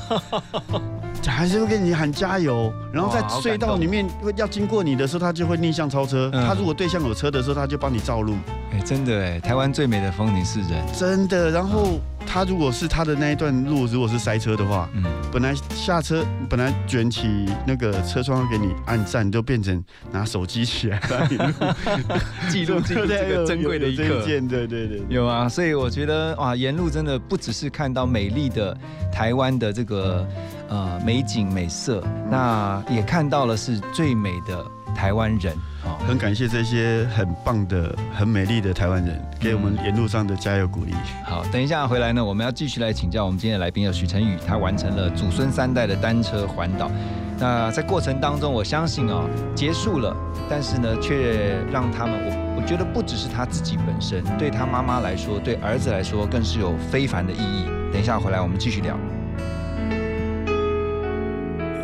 [1.26, 2.72] 还是会给你喊加油。
[2.92, 6.28] 然后在隧道里面会要经过你的时候，他就会逆向超车。
[6.34, 8.34] 嗯他如果对向有车的时候，他就帮你照路，
[8.72, 10.84] 哎、真的哎，台湾最美的风景是人。
[10.92, 11.50] 真的。
[11.50, 12.00] 然后
[12.32, 21.52] 他如果是他的那一段路如果是塞车的话，嗯，本来下车本来卷起那个车窗给你按赞，就变成拿手机起来帮你录。
[22.48, 24.24] 记录这个珍贵的一刻。
[24.24, 28.74] 对对对，有啊，所以我觉得哇，沿路真的不只是看到美丽的
[29.12, 30.26] 台湾的这个
[30.70, 34.64] 呃美景美色，那也看到了是最美的
[34.94, 35.54] 台湾人
[35.84, 35.98] 啊。
[36.06, 40.92] 很感谢这些很棒的、很美丽的台湾人，给我们沿路上的加油鼓励。
[41.24, 46.90] 好，等一下回来呢，我们要继续来请教我们今天的来宾有许晨宇，他完成了祖孙三代的单车环岛。
[47.38, 50.16] 那在过程当中，我相信哦，结束了，
[50.48, 52.14] 但是呢，却让他们，
[52.56, 57.66] 我我觉得不只是他自己本身，对他妈妈来说，对儿子来说，更是有非凡的意义。
[57.92, 58.96] 等一下回来，我们继续聊。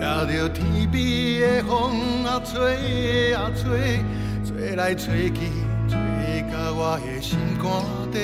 [0.09, 4.01] 也着天边的风啊吹啊吹，
[4.43, 5.41] 吹来吹去，
[5.87, 7.71] 吹到我的心肝
[8.11, 8.17] 底。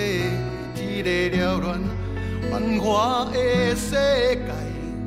[0.74, 1.78] 一个缭乱
[2.51, 4.51] 繁华的世界，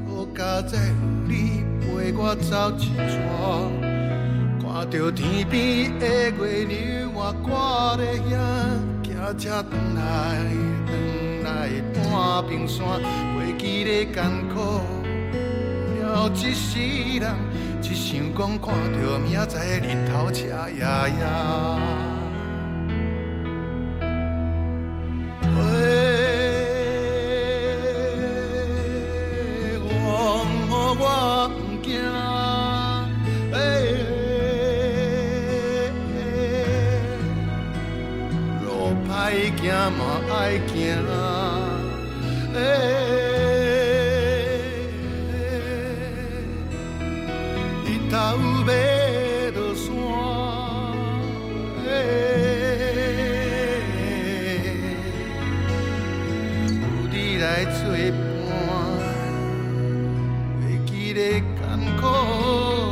[0.07, 0.93] 好佳哉有
[1.27, 3.71] 你陪我走一撮。
[4.61, 8.37] 看着天边的月亮，我挂在遐，
[9.03, 9.97] 骑车转来
[10.85, 10.89] 转
[11.43, 11.47] 来
[11.95, 12.85] 半屏山，
[13.33, 14.15] 过去的艰
[14.53, 14.55] 苦。
[16.07, 16.79] 了一世
[17.19, 17.35] 人，
[17.81, 21.21] 只想讲看到明仔日头赤夜夜。
[29.59, 30.07] 月望
[30.69, 31.03] 我不
[31.83, 31.87] 惊，
[38.63, 38.65] 路
[39.09, 39.11] 歹
[39.59, 39.99] 行嘛
[40.31, 40.33] 爱
[40.67, 40.75] 行。
[42.53, 42.55] 日
[48.09, 48.71] 头要
[49.51, 49.85] 落山，
[56.71, 57.77] 有你来作
[58.13, 58.55] 伴，
[60.61, 61.45] 袂记得艰
[61.97, 62.01] 苦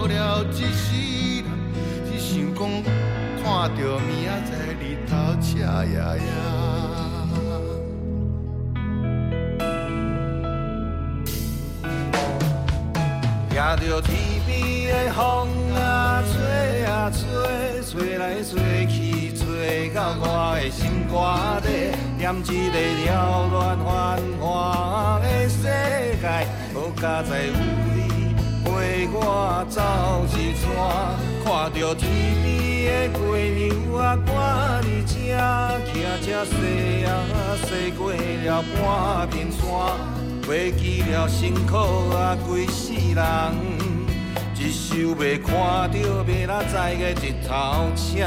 [0.07, 0.13] 了
[0.51, 0.83] 一世
[1.43, 1.47] 人，
[2.05, 2.59] 只想讲
[3.41, 3.43] 看
[3.77, 5.11] 着明仔载日头
[5.41, 6.25] 赤夜夜。
[13.77, 14.09] 听着天
[15.15, 17.23] 风啊，吹啊吹，
[17.81, 20.23] 吹来吹去，吹到我
[20.59, 21.15] 的心肝
[21.63, 22.75] 底，念一个
[23.07, 23.07] 缭
[23.49, 23.87] 乱繁
[24.41, 24.43] 华
[25.23, 25.61] 的世
[26.19, 26.27] 界，
[26.73, 27.53] 好佳哉有
[27.95, 28.35] 你
[28.65, 29.79] 陪我走
[30.35, 30.67] 一撮，
[31.45, 32.03] 看着天
[32.43, 34.29] 边的月亮啊，赶
[34.83, 35.15] 日正，
[35.85, 36.51] 骑车西
[37.05, 37.07] 啊
[37.63, 39.63] 西过了半边山。
[40.47, 41.75] 袂记了辛苦
[42.13, 43.23] 啊，规世人，
[44.75, 45.95] 想要看到
[46.25, 47.49] 明仔载的日头
[47.95, 48.25] 赤夜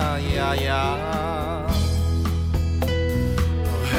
[0.62, 0.66] 夜。
[3.84, 3.92] 嘿，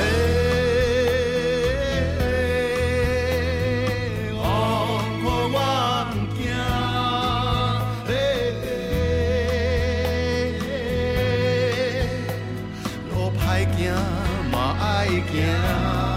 [4.36, 4.44] 哦，
[5.24, 5.58] 我不
[6.36, 6.42] 惊，
[13.12, 13.40] 路歹
[13.78, 13.80] 行
[14.52, 14.84] 嘛爱
[15.32, 16.09] 行。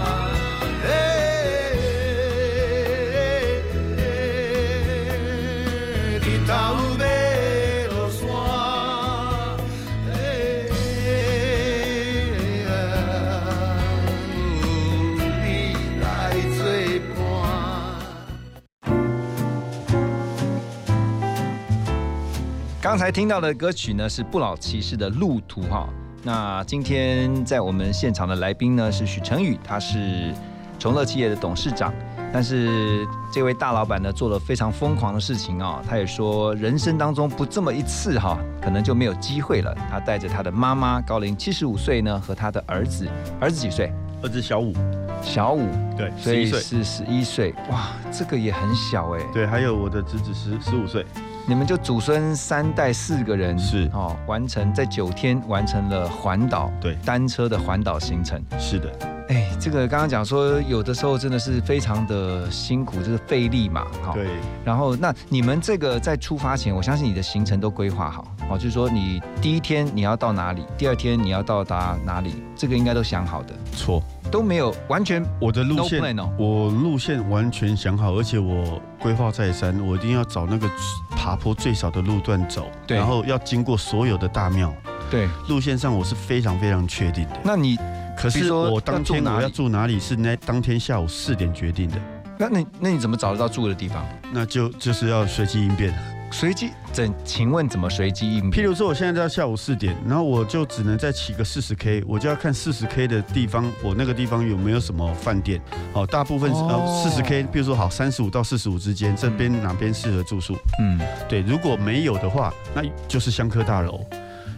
[22.83, 25.87] 刚才听到的歌曲呢是不老骑士的《路途》哈。
[26.21, 30.33] 那今天在我们现场的来宾呢是许成宇，他是
[30.77, 31.93] 崇乐企业的董事长。
[32.33, 39.73] 但是这位大老板呢做了非常疯狂的事情啊、他也说人生当中不这么一次哈，可能就没有机会了。
[39.89, 43.07] 他带着他的妈妈高龄七十五岁呢和他的儿子，
[43.39, 43.93] 儿子几岁？
[44.21, 44.73] 儿子小五，
[45.21, 45.65] 小五，
[45.97, 47.55] 对，所以11岁是十一岁。
[47.71, 49.21] 哇，这个也很小哎。
[49.31, 51.05] 对，还有我的侄子十十五岁，
[51.45, 53.89] 你们就祖孙三代四个人是。
[53.93, 56.95] 哦，完成在九天完成了环岛对。
[57.03, 58.41] 单车的环岛行程。
[58.57, 58.89] 是的，
[59.27, 64.27] 哎，这个刚刚讲说有的时候真的是非常的辛苦，就是费力嘛，哈、对。
[64.63, 74.01] 然后那你们这个在出发前，我相信你的行程都规划好，哦，就是说你第一天你要到哪里，第二天你要到达哪里，这个应该都想好的，错，
[74.33, 76.01] 都没有完全我的路线。
[76.39, 80.67] 我路线完全想好，而且我规划再三，我一定要找那个
[81.11, 84.73] 爬坡最少的路段走，对然后要经过所有的大庙，
[85.11, 87.39] 对，路线上我是非常非常确定的。
[87.43, 87.77] 那你
[88.17, 91.97] 可是说我当天我要住哪里是那当天下午四点决定的，
[92.39, 94.03] 那你那你怎么找得到住的地方？
[94.31, 95.93] 那就就是要随机应变。
[96.33, 97.13] 随机，怎？
[97.23, 98.65] 请问怎么随机应变？
[98.65, 105.61] 譬如说，我现在到下午四点，然后我就只能再骑个四十 K，我就要看四十 K 的地方，我那个地方有没有什么饭店。
[105.93, 110.57] 哦，大部分是呃哦四十 K，比如说好三十五到四十五之间，这边哪边适合住宿？
[110.79, 114.03] 嗯，对，如果没有的话，那就是香科大楼。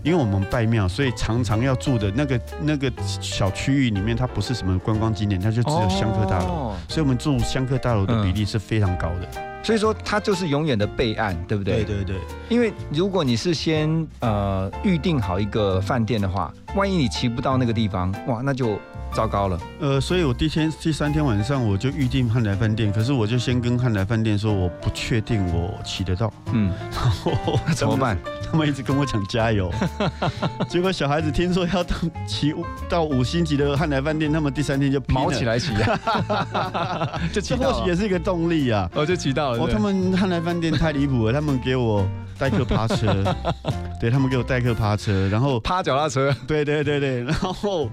[0.06, 9.28] 因为我们拜庙，所以常常要住的那个那个小区域里面，它不是什么观光景点，它就只有香客大楼，哦所以我们住香客大楼的比例是非常高的。
[9.64, 11.84] 所以说它就是永远的备案，对不对？
[11.84, 12.16] 对对对。
[12.50, 18.80] 因为如果你是先呃预定好一个饭店的话，万一你骑不到那个地方，哇，那就
[19.16, 19.58] 糟糕了。
[19.80, 28.18] 呃，所以我第一天第三天晚上我就预定汉来饭店，可是我就先跟汉来饭店说我不确定我骑得到，嗯， 然后怎么办？
[28.52, 29.72] 他们一直跟我讲加油，
[30.68, 31.96] 结果小孩子听说要到
[32.28, 32.54] 骑
[32.90, 35.72] 到五星级的汉来饭店，他们第三天就拼了毛起来骑
[37.32, 38.90] 就骑或许也是一个动力啊。
[38.94, 39.64] 哦，就骑到了。
[39.64, 42.06] 哦，他们汉来饭店太离谱了，他们给我
[42.38, 43.24] 代客趴车，
[44.00, 47.90] 对他们给我代客趴车，然后趴脚踏车，对对对对，然后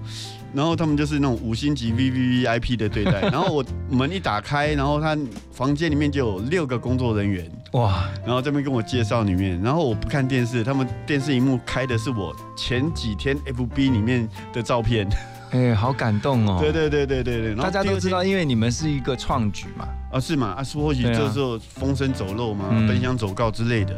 [0.53, 5.17] 然后他们就是那种五星级 V V V I P 的对待， 然后我门一打开，然后他
[5.51, 15.07] 房间里面就有六个工作人员，哇，然后这边跟我介绍里面，然后我不看电视，他们电视荧幕开的是我前几天 F B 里面的照片，
[15.53, 16.57] 哎，好感动哦。
[16.59, 19.87] 对对对对对对，大家都知道，因为你们是一个创举嘛。
[20.11, 20.55] 啊，是嘛？
[20.57, 23.93] 啊，是或许这时候风声走漏嘛，嗯奔香走告之类的。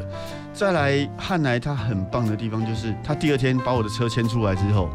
[0.54, 4.90] 再来，汉来他很棒的地方就是，他第二天把我的车牵出来之后，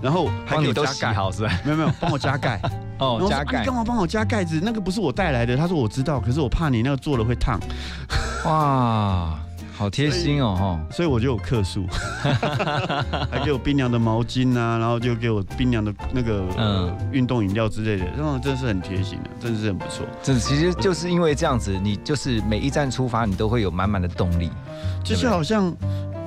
[0.00, 1.52] 然后还帮你都给我加盖，好是吧？
[1.64, 2.60] 没有没有，帮我加盖。
[2.98, 3.74] 哦加盖你干。
[3.74, 4.60] 嘛帮我加盖子？
[4.62, 5.56] 那个不是我带来的。
[5.56, 7.58] 他说我知道，可是我怕你那个做了会烫，
[8.44, 9.36] 哇，
[9.80, 10.78] 好贴心哦，哈。
[10.94, 11.86] 所以我就有客诉，
[13.32, 16.44] 还给我冰凉的毛巾啊，然后就给我冰凉的那个
[17.10, 20.04] 运动饮料之类的，这种真是很贴心的，真的是很不错。
[20.22, 24.50] 这其实就是因为这样子，你就是每一站出发，你都会有满满的动力。
[25.02, 25.74] 就是好像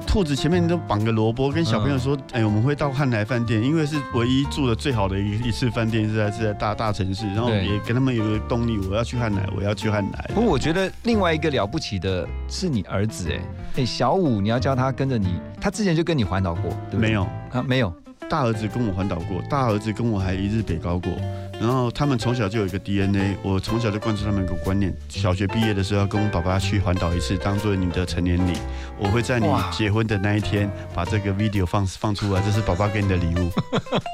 [0.05, 10.29] 兔子前面都绑个萝卜，跟小朋友说：“哎、我们会到汉来饭店，因为是唯一住的最好的一一次饭店是在是在大大城市，然后也跟他们有个动力，我要去汉来，我要去汉来。
[10.33, 13.39] 不过我觉得另外一个了不起的是你儿子，哎，
[13.77, 17.09] 哎，小五你要叫他跟着你，他之前就跟你环岛过，对不对？
[17.09, 17.93] 没有啊，没有。
[18.29, 21.11] 大儿子跟我环岛过，大儿子跟我还一日北高过，
[21.59, 28.53] 然后他们从小就有一个 DNA，我从小就灌输他们一个观念：小学毕业的时候要跟我爸爸去环岛一次，当做你的成年礼。
[28.99, 33.49] 我会在你哇结婚的那一天把这个 video 放放出来，这是爸爸给你的礼物，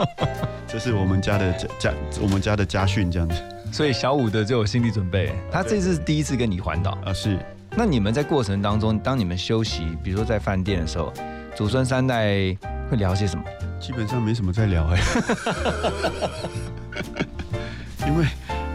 [0.68, 6.98] 这是我们家的家家我们家的家训这样子所以小五的就有心理准备，他这次是第一次跟你环岛。
[7.06, 7.38] 啊，是
[7.76, 11.14] 那你们在过程当中，当你们休息，比如说在饭店的时候，
[11.56, 12.56] 祖孙三代
[12.90, 13.44] 会聊些什么？
[13.80, 15.00] 基本上没什么在聊哎、
[18.08, 18.26] 因为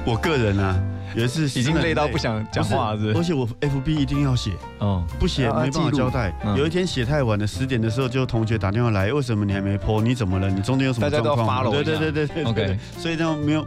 [0.04, 0.78] 我个人啊，
[1.14, 6.32] 有一次已经累到不想讲话了是不是而且我 FB 一定要写，哦，不写要没办法交代。
[6.44, 10.02] 嗯有一天写太晚了，十点的时候就同学打电话来，为什么你还没 po？
[10.02, 10.50] 你怎么了？
[10.50, 13.66] 你中间有什么大家都要状况吗？follow 对对对对对 OK 对所以呢没有。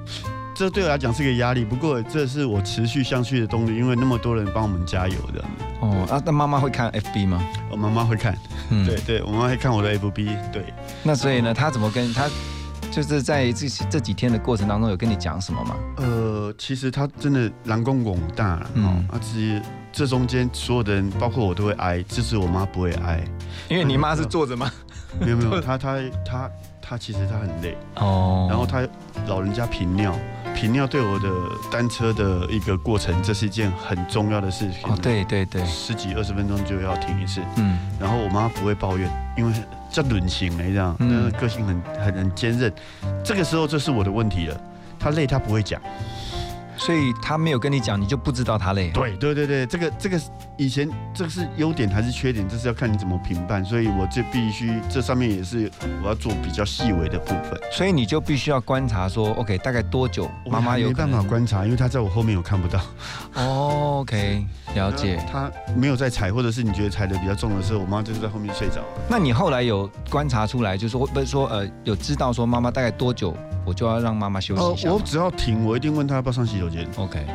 [0.55, 5.45] 这对我来讲是个压力，不过这是我持续下去的动力，因为那么多人帮我们加油的。
[5.81, 7.39] 哦，啊，那妈妈会看 FB 吗？
[7.69, 8.35] 我妈妈会看，
[8.71, 10.63] 嗯对对，我妈妈会看我的 FB，对。
[11.03, 12.27] 那所以呢，他怎么跟他
[12.97, 15.75] 就是在这这几天的过程当中有跟你讲什么吗？
[15.97, 23.23] 呃，其实他真的蓝公广大了，嗯嗯，啊，其实这中间所有的人，包括我都会挨，只是我妈不会挨。
[23.69, 24.71] 因为你妈是坐着吗？
[25.21, 26.49] 没有没有， 她她她
[26.81, 28.81] 她其实她很累，哦，然后她
[29.27, 30.17] 老人家频尿，
[30.55, 31.29] 频尿对我的
[31.71, 34.91] 单车的一个过程，这是一件很重要的事情。
[34.91, 37.41] 哦，对对对，十几二十分钟就要停一次。
[37.57, 39.53] 嗯，然后我妈不会抱怨，因为
[39.89, 42.71] 叫轮型了，这样，嗯嗯，个性很很很坚韧。
[43.23, 44.61] 这个时候这是我的问题了，
[44.99, 45.81] 他累他不会讲。
[46.79, 48.91] 所以他没有跟你讲，你就不知道他累。
[48.91, 50.21] 对对对对，这个这个
[50.57, 55.69] 以前这个是优点还是缺点，这是要看你怎么评判，所以我这必须这上面也是
[56.03, 57.59] 我要做比较细微的部分。
[57.71, 62.79] 所以你就必须要观察说，OK，大概多久妈妈有没办法观察，因为他在我后面我看不到。
[63.33, 64.45] 哦，OK，
[64.75, 65.17] 了解。
[65.31, 68.87] 他没有在踩，或者是你觉得踩的比较重的时候，我妈就是在后面睡着了。
[69.09, 76.87] 那你后来有观察出来，就是说不是说呃有知道说妈妈大概多久我就要让妈妈休息一下吗、我只要停，我一定问她要不要上洗手间。
[76.95, 77.25] OK，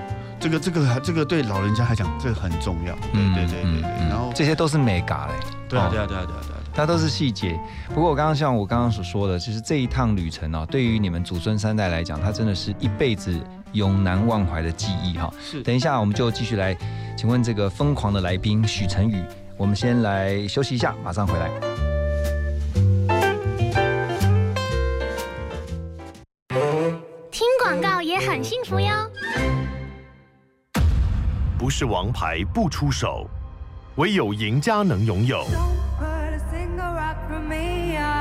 [0.40, 2.94] 这个这个这个对老人家来讲，这个很重要。
[3.12, 3.90] 对对对对对。
[4.08, 5.32] 然后这些都是美嘎嘞。
[5.68, 6.58] 对啊哦对啊对啊对啊对啊。
[6.74, 7.58] 它都是细节。
[7.88, 13.38] 不过我刚刚像我刚刚所说的，其实这一趟旅程哦，对于你们祖孙三代来讲，它真的是一辈子
[13.72, 15.32] 永难忘怀的记忆哈。
[15.40, 16.76] 是等一下我们就继续来，
[17.16, 19.22] 请问这个疯狂的来宾许晨宇，
[19.56, 21.50] 我们先来休息一下，马上回来。
[27.30, 28.88] 听广告也很幸福哟。
[31.58, 33.26] 不是王牌不出手，
[33.96, 35.44] 唯有赢家能拥有。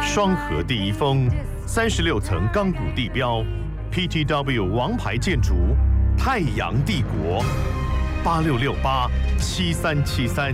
[0.04, 1.28] 双河第一峰，
[1.66, 3.44] 三十六层钢骨地标
[3.92, 5.76] ，PTW 王牌建筑，
[6.18, 7.44] 太阳帝国，
[8.24, 10.54] 八六六八七三七三。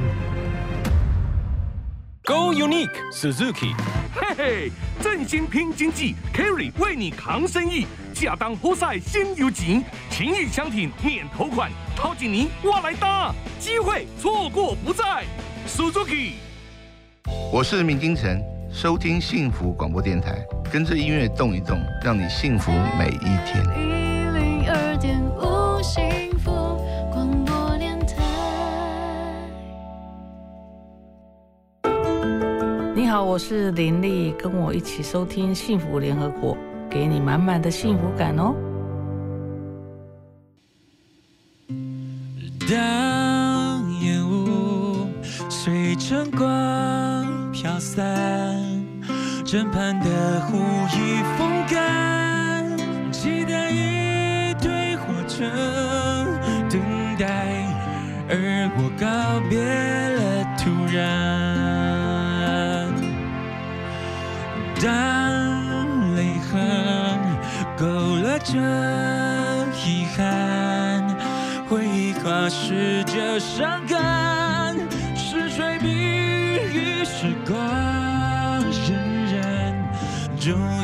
[2.24, 3.74] Go Unique Suzuki，
[4.14, 15.24] 嘿嘿，振兴拼经济，Kerry 为你扛生意，下当活塞先有钱，情谊相挺免头款，掏紧你我来搭，机会错过不再
[15.66, 16.32] ，Suzuki。
[17.54, 23.64] 我是明金城，收听幸福广播电台，跟着音乐动一动，让你幸福每一天。
[23.76, 26.04] 一零二点五幸
[26.38, 26.52] 福
[27.12, 28.16] 广播电台。
[32.94, 36.56] 你好，我是林丽，跟我一起收听幸福联合国，
[36.90, 38.54] 给你满满的幸福感哦。
[42.70, 45.08] 当烟雾
[45.50, 47.17] 随晨光
[47.60, 48.06] 飘散，
[49.44, 50.60] 枕畔的湖
[50.94, 52.64] 已风干，
[53.12, 55.44] 期待一堆火车
[56.70, 56.80] 等
[57.18, 57.26] 待，
[58.30, 59.08] 而我告
[59.50, 59.58] 别
[60.20, 60.22] 了
[60.56, 60.96] 突然。
[64.80, 64.86] 当
[66.16, 66.56] 泪痕
[67.76, 67.86] 勾
[68.18, 68.54] 勒着
[69.84, 70.22] 遗憾。
[71.68, 74.00] 回忆跨逝着伤感，
[80.48, 80.77] 终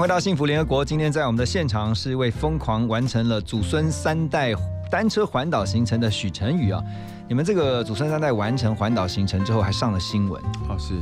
[0.00, 0.82] 迎回到幸福联合国。
[0.82, 4.54] 今天在我们的现场是一位疯狂完成了祖孙三代
[4.90, 6.82] 单车环岛行程的许晨宇啊。
[7.28, 10.42] 你们这个祖孙三代完成环岛行程之后，还上了新闻。
[10.70, 10.94] 哦，是。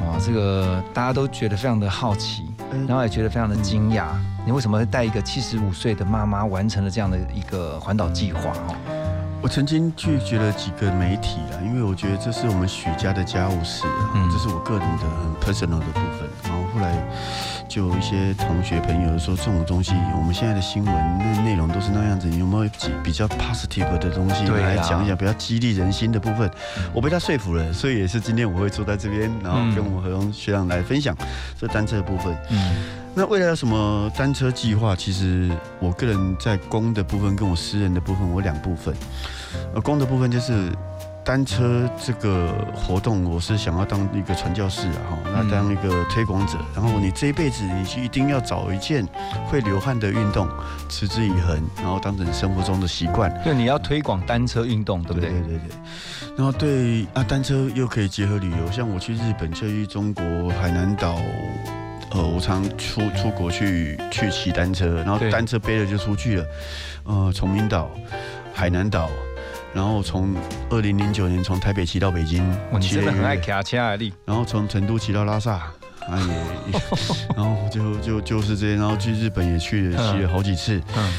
[0.00, 2.44] 哇，这个大家都觉得非常的好奇，
[2.88, 4.06] 然后也觉得非常的惊讶。
[4.46, 8.40] 你为什么会带一个七十五岁的妈妈完成了这样的一个环岛计划？
[8.68, 8.74] 哦，
[9.42, 13.84] 我曾经拒绝了几个媒体啦，因为我觉得这是我们许家的家务事
[14.14, 16.26] 嗯，这是我个人的很 personal 的部分。
[16.44, 16.96] 然后后来
[17.68, 26.50] 就有一些同学朋友说，这种东西我们现在的新闻那内容都是那样子，你有没有几比较 positive 的东西来讲一讲，比较激励人心的部分？
[26.92, 31.16] 我被他说服了，所以也是今天我会坐在这边，然后跟我何荣学长来分享
[31.58, 32.36] 这单车的部分。
[32.50, 32.74] 嗯。
[33.18, 34.94] 那未来有什么单车计划？
[34.94, 35.50] 其实
[35.80, 38.94] 我个人在公的部分跟我私人的部分，我两部分。
[39.74, 40.70] 呃，公的部分就是
[41.26, 46.56] 单车这个活动，我是想要当一个传教士啊，哈，那当一个推广者。
[46.72, 49.04] 然后你这一辈子，你就一定要找一件
[49.48, 50.48] 会流汗的运动，
[50.88, 53.28] 持之以恒，然后当成生活中的习惯。
[53.44, 55.30] 就你要推广单车运动，对不对？
[55.30, 55.76] 对对对。
[56.36, 61.16] 然后对啊，单车又可以结合旅游，像我去日本、去中国海南岛。
[62.12, 66.46] 呃，我常出出国去去骑单车，然后单车背着就出去了。
[67.02, 67.90] 呃，崇明岛、
[68.54, 69.10] 海南岛，
[69.76, 70.34] 然后从
[70.70, 72.42] 二零零九年从台北骑到北京，
[72.80, 74.10] 骑了很爱骑车啊，你。
[74.24, 75.70] 然后从成都骑到拉萨，
[76.08, 76.80] 哎也，
[77.36, 80.80] 然后就就就是这些，然后去日本也去了，骑了好几次。
[80.96, 81.12] 嗯，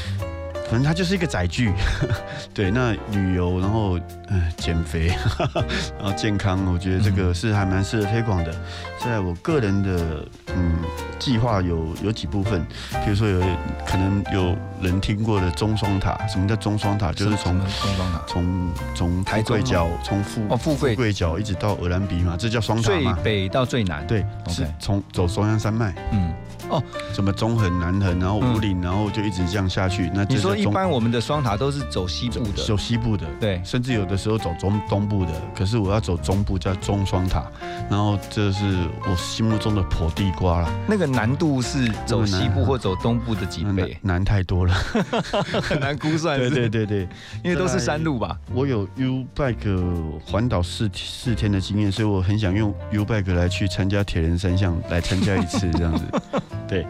[0.70, 1.72] 反正它就是一个载具。
[2.52, 3.98] 对，那旅游，然后
[4.28, 5.08] 呃减肥，
[5.98, 8.54] 然后健康，我觉得这个是还蛮适合推广的。
[9.02, 10.76] 在我个人的嗯
[11.18, 12.66] 计划有有几部分，
[13.04, 13.40] 比如说有
[13.86, 16.18] 可能有人听过的中双塔。
[16.26, 17.12] 什么叫中双塔？
[17.12, 23.16] 就是从中双塔，从从台富贵角，从富哦富贵贵角一直到鹅兰鼻嘛，这叫双塔最嘛。
[23.22, 26.32] 北到最南，对，是从走中央山脉，嗯，
[26.68, 30.10] 哦，什么中横、南横，然后五岭，然后就一直这样下去。
[30.14, 37.44] 那你说一般我们的双塔都是走西部的，走西部的，对，甚至有的时候走中东部的，可是我要走中部叫中双塔，
[37.90, 38.64] 然后这是
[39.08, 40.70] 我心目中的破地瓜了。
[40.86, 43.96] 那个难度是走西部或走东部的几倍？
[44.02, 44.74] 难太多了，
[45.62, 46.38] 很难估算。
[46.38, 47.08] 对对对对，
[47.42, 48.38] 因为都是山路吧。
[48.52, 56.04] 我有 U bike 环岛四四天的经验，所以我很想用 U bike 来去参加铁人三项，来参加一次这样子。
[56.66, 56.86] 对，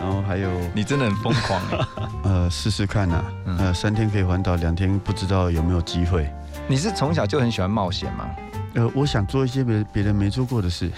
[0.00, 1.88] 然后还有你真的很疯狂啊。
[2.24, 6.30] 呃，试试看呐，嗯呃，三天可以环岛，两天不知道有没有机会。
[6.68, 8.26] 你是从小就很喜欢冒险吗？
[8.74, 10.90] 呃，我想做一些别别人没做过的事。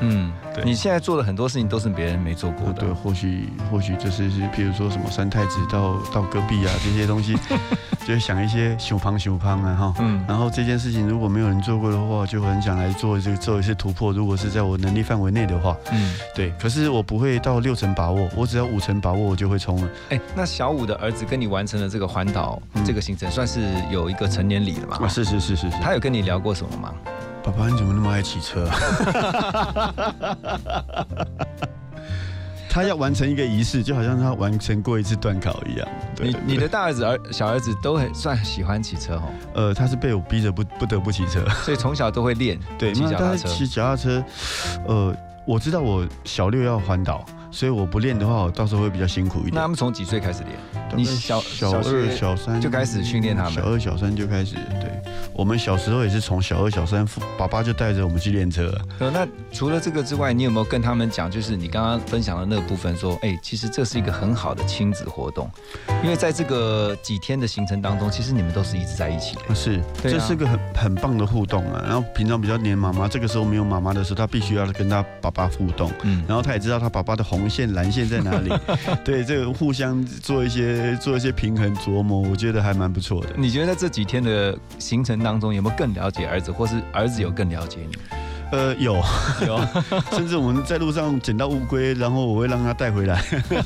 [0.00, 2.80] 嗯，对你现在做的很多事情都是别人没做过的。
[2.80, 7.36] 对，或许或许就是是，譬如说什么三太子到到戈壁啊这些东西，
[8.06, 9.94] 就会想一些熊胖熊胖啊哈。
[10.00, 14.12] 嗯，然后这件事情如果没有人做过的话，就很想来做这个做一些突破。
[14.12, 16.52] 如果是在我能力范围内的话，嗯，对。
[16.60, 19.88] 可是我不会到六成把握，我只要五成把握，我就会冲了。
[20.10, 24.98] 哎，那小五的儿子跟你完成了这个环岛这个行程，算是有一个成年礼了嘛？
[25.02, 25.76] 啊，是是是是是。
[25.82, 26.94] 他有跟你聊过什么吗？
[27.50, 28.74] 爸爸，你怎么那么爱骑车、啊？
[32.72, 35.88] 他要完成一个仪式，就好像他完成过一次段考一样。
[36.14, 39.24] 对你你的大儿子儿小儿子都很算喜欢骑车哦。
[39.54, 43.24] 呃，他是被我逼着不不得不骑车，所以从小都会练对，骑脚踏车。
[43.24, 44.22] 但是骑脚踏车，
[44.86, 45.12] 呃，
[45.44, 49.54] 我知道我小六要环岛，所以我不练的话，我到时候会比较辛苦一点。
[49.56, 50.56] 那他们从几岁开始练？
[50.94, 53.54] 你小小二、小三就开始训练他们。
[53.54, 54.54] 小二、小三就开始。
[54.54, 55.02] 对，
[55.40, 57.02] 我们小时候也是从小二、小三，
[57.38, 58.70] 爸爸就带着我们去练车。
[58.98, 65.50] 呃，那除了这个之外，你有没有跟他们讲，就是你刚刚分享的那个部分，说，哎，其实这是一个很好的亲子活动，
[66.04, 69.54] 因为在这个几天的行程当中，其实你们都是一直在一起的。
[69.54, 71.82] 是，对啊这是个很很棒的互动啊。
[71.86, 75.90] 然后平常比较黏妈妈，这个时候没有妈妈的时候，他必须要跟他爸爸互动。
[76.02, 78.52] 嗯，然后他也知道他爸爸的红线、蓝线在哪里。
[79.02, 83.30] 对，这个互相做一些做一些平衡琢磨，我觉得还蛮不错的。
[83.38, 87.96] 你觉得在这几天的行程当当中，有没有更了解儿子，或是儿子有更了解你？
[88.52, 88.94] 呃，有
[89.46, 89.60] 有，
[90.12, 93.22] 甚至我们在路上捡到乌龟，然后我会让他带回来。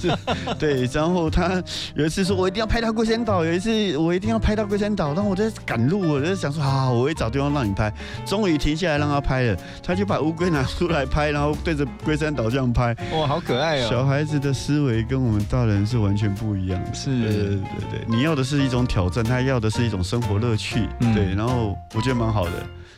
[0.59, 1.63] 对，然后他
[1.95, 3.45] 有一次说，我一定要拍到龟山岛。
[3.45, 7.93] 有一次我一定要拍到龟山岛，然后我在赶路，我就想说，好，我会找地方让你拍。
[8.27, 12.95] 终于停下来让他拍了，他就把乌龟拿出来拍，然后对着龟山岛这样拍。
[13.13, 13.89] 哇，好可爱哦！
[13.89, 16.95] 小孩子的思维跟我们大人是完全不一样的。
[16.95, 17.57] 是，对对
[17.91, 20.89] 对，你要的是一种挑战，他要的是一种生活乐趣。
[21.01, 22.53] 嗯对，然后我觉得蛮好的。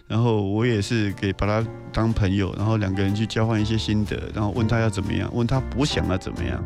[0.07, 6.63] 然后我也是给把他当朋友，然后两个人去交换一些心得，然后问他要怎么样，问他不想要怎么样。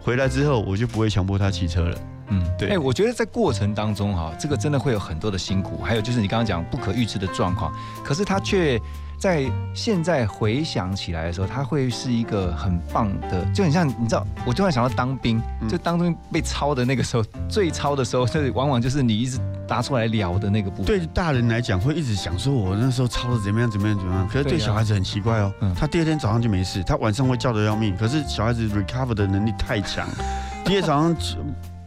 [0.00, 1.98] 回来之后，我就不会强迫他骑车了。
[2.28, 7.72] 嗯，对哎、我觉得在过程当中哈，这个真的会有很多的辛苦，还有就是你刚刚讲不可预知的状况，
[8.02, 8.80] 可是他却
[9.24, 15.68] 在现在回想起来的时候，他会是一个很棒的，就很像你知道，我突然想到当兵，嗯。
[15.68, 20.84] 就当兵被抄的那个时候，最抄的时候，就是往往就是你一直拿出来聊的那个部分。
[20.84, 30.06] 对大人来讲，会一直想说我那时候抄的怎么样怎么样怎么样，可是对小孩子很奇怪哦，他第二天早上就没事，他晚上会叫的要命，可是小孩子 recover 的能力太强，
[30.66, 31.38] 第二天早上起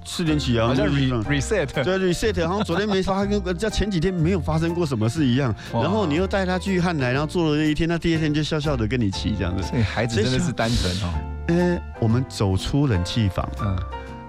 [0.08, 5.54] 四点起啊，好像 re- reset 对 reset，好像昨天没发生，跟叫前几天没有发生过什么事一样。
[5.74, 9.62] 然后你又带他去汉来，然后做了那一天，他第二天就笑笑的跟你骑这样子。
[9.62, 11.14] 所以孩子真的是单纯哦。
[11.50, 13.78] 呃，我们走出冷气房，嗯，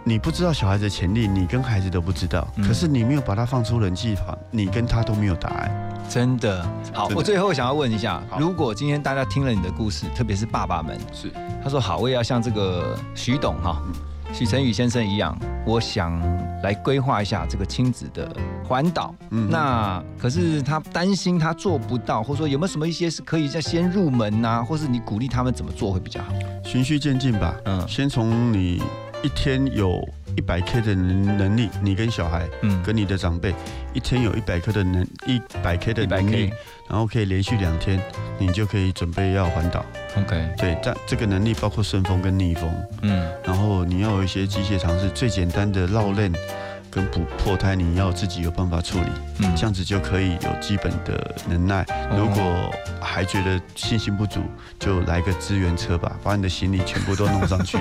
[0.03, 2.47] 你不知道小孩子的潜力，你跟孩子都不知道。
[2.57, 2.67] 嗯。
[2.67, 6.01] 可是你没有把他放出冷气房，你跟他都没有答案。
[6.09, 6.67] 真的。
[6.93, 11.31] 好，我最后想要问一下，如果今天大家听了你的故事，特别是爸爸们，是。
[11.63, 13.81] 他说好，我也要像这个徐董哈、
[14.33, 16.21] 许成宇先生一样，我想
[16.63, 18.31] 来规划一下这个亲子的
[18.65, 19.15] 环岛。
[19.31, 26.33] 嗯那可是他担心他做不到，或者说有没有什么一些是可以再先入门呐、或是你鼓励他们怎么做会比较好？
[26.65, 27.55] 循序渐进吧。
[27.65, 28.83] 嗯先从你
[29.23, 30.07] 一天有
[30.37, 32.83] 一百 K 的能能力，你跟小孩，嗯。
[32.83, 33.55] 跟你的长辈，
[33.93, 36.51] 一天有一百克的能一百 K 的能力
[36.89, 38.01] 然后可以连续两天，
[38.39, 39.85] 你就可以准备要环岛。
[40.17, 42.73] OK，对，这这个能力包括顺风跟逆风，
[43.03, 46.33] 嗯，然后你要有一些机械常识，最简单的绕链
[46.99, 49.07] 跟补破胎，你要自己有办法处理，
[49.39, 51.83] 嗯这样子就可以有基本的能耐。
[52.11, 54.41] 哦如果还觉得信心不足，
[54.81, 57.79] 就来个支援车吧，把你的行李全部都弄上去。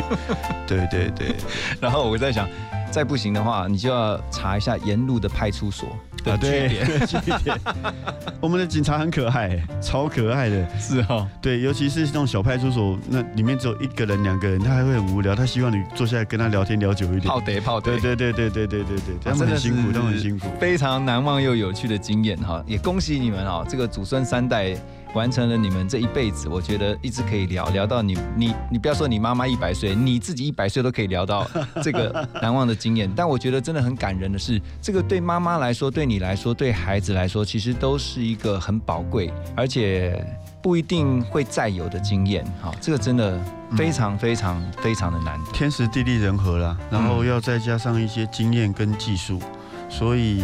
[0.68, 1.36] 对 对对，
[1.82, 2.48] 然后我在想，
[2.92, 5.90] 再不行的话，你就要查一下沿路的派出所
[6.24, 7.06] 的啊，据对，点。
[7.06, 7.60] 据点。
[8.42, 10.80] 我们的警察很可爱，超可爱的。
[10.80, 17.26] 是哦，对，尤其是那种小派出所，那里面只有一个人、两个人，他还会很无聊，他希望你坐下来跟他聊天聊久一点。
[17.26, 20.48] 泡得泡得对对对对对对对对，他们很辛苦，他们很辛苦。
[20.60, 24.76] 非常难忘又有趣的经验哈，也恭喜你们哈，这个祖孙三代
[25.18, 31.50] 完成了你们这一辈子，我觉得一直可以聊聊到你你你不要说你妈妈一百岁，你自己一百岁都可以聊到
[31.82, 33.12] 这个难忘的经验。
[33.16, 40.24] 但我觉得真的很感人的是，这个对妈妈来说，对你来说，对孩子来说，其实都是一个很宝贵，而且
[40.62, 42.46] 不一定会再有的经验。
[42.62, 43.40] 哈，这个真的
[43.76, 45.40] 非常非常非常的难。
[45.52, 49.42] 天时地利人和啦，然后要再加上一些经验跟技术，
[49.90, 50.44] 所以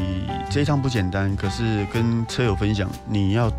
[0.49, 1.36] 这一趟不简单。
[1.36, 3.51] 可是跟车友分享，你要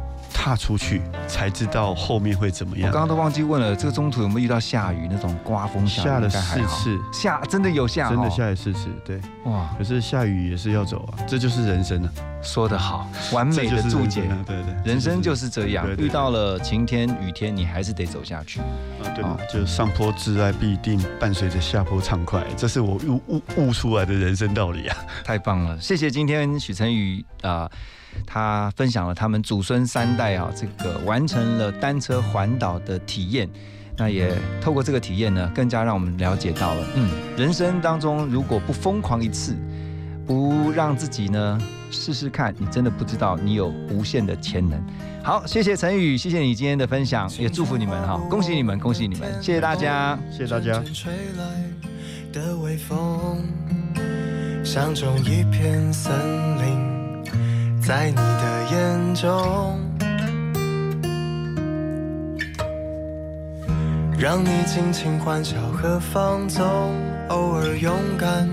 [0.44, 2.86] 踏出去才知道后面会怎么样。
[2.86, 6.04] 我刚刚都忘记问了，这个中途有没有遇到下雨那种刮风下雨？
[6.04, 12.12] 下了四次，下真的有下哦，真的下了四次，对，哇，可是下雨也是要走啊，这就是人生啊。
[12.42, 14.24] 说得好，完美的注解。
[14.44, 18.60] 对对，人生就是这样对，对遇到了晴天雨天，你还是得走下去。
[18.60, 24.96] 啊，对嘛，就上坡自爱必定伴随着下坡畅快，这是我悟悟悟出来的人生道理啊。
[25.24, 27.66] 太棒了，谢谢今天许晨宇啊、
[28.26, 33.48] 他分享了他们祖孙三代啊，这个完成了单车环岛的体验。
[33.96, 39.54] 那也透过这个体验呢，更加让我们了解到了，嗯，人生当中如果不疯狂一次，
[40.26, 41.56] 不让自己呢
[41.92, 44.84] 试试看，你真的不知道你有无限的潜能。
[45.22, 50.82] 好，谢谢陈宇，谢谢你今天的分享，也祝福你们哈，恭喜你们，恭喜你们，谢谢大家，谢谢大家。
[50.92, 51.44] 吹来
[52.32, 53.44] 的微风，
[54.64, 54.92] 像
[55.22, 56.12] 一片森
[56.58, 56.93] 林，
[57.86, 59.78] 在你的眼中，
[64.18, 66.64] 让你尽情欢笑和放纵，
[67.28, 68.48] 偶尔勇敢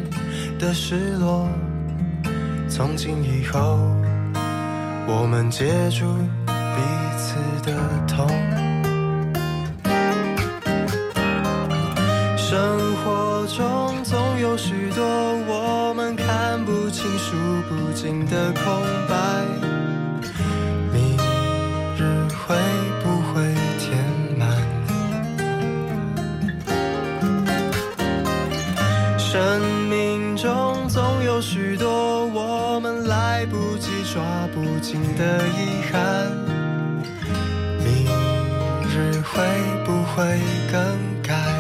[0.59, 1.47] 的失落。
[2.67, 3.79] 从今以后，
[5.07, 6.05] 我们接住
[6.45, 6.81] 彼
[7.17, 7.73] 此的
[8.09, 8.27] 痛。
[12.35, 15.05] 生活中总有许多
[15.47, 15.90] 我
[16.31, 17.35] 看不清、数
[17.67, 18.63] 不尽的空
[19.05, 19.15] 白，
[20.93, 21.17] 明
[21.97, 22.55] 日会
[23.03, 23.99] 不会填
[24.37, 24.47] 满？
[29.17, 34.23] 生命中总有许多我们来不及、抓
[34.53, 36.31] 不紧的遗憾，
[37.83, 38.05] 明
[38.87, 39.43] 日会
[39.83, 40.39] 不会
[40.71, 41.50] 更改？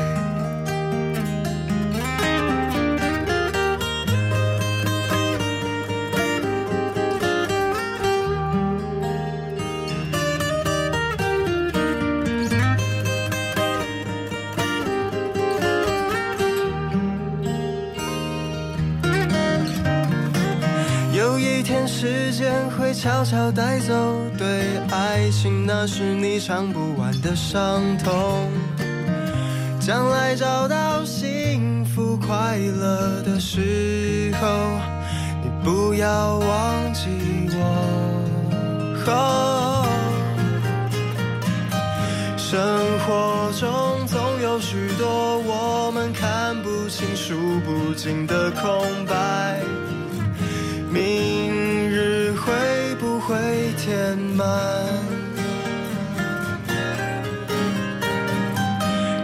[23.01, 23.95] 悄悄带走
[24.37, 28.47] 对爱情那是你唱不完的伤痛。
[29.79, 34.47] 将来找到幸福快乐的时候，
[35.41, 37.09] 你不要忘记
[37.53, 38.13] 我。
[42.37, 42.59] 生
[42.99, 49.59] 活中总有许多我们看不清、数不尽的空白。
[50.93, 51.40] 明
[53.91, 54.47] 填满？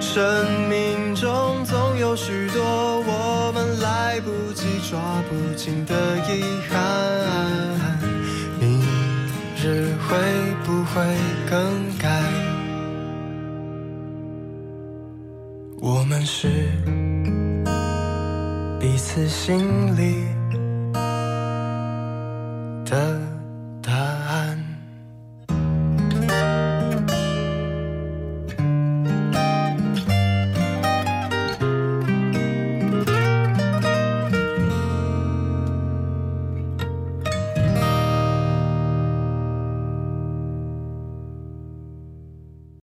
[0.02, 2.62] 生命中总有许多
[3.00, 5.00] 我们来不及、抓
[5.30, 5.96] 不紧的
[6.28, 6.78] 遗憾，
[8.60, 8.82] 明
[9.56, 10.18] 日会
[10.66, 11.02] 不会
[11.50, 12.22] 更改？
[15.80, 16.50] 我们是
[18.82, 20.26] 彼此心里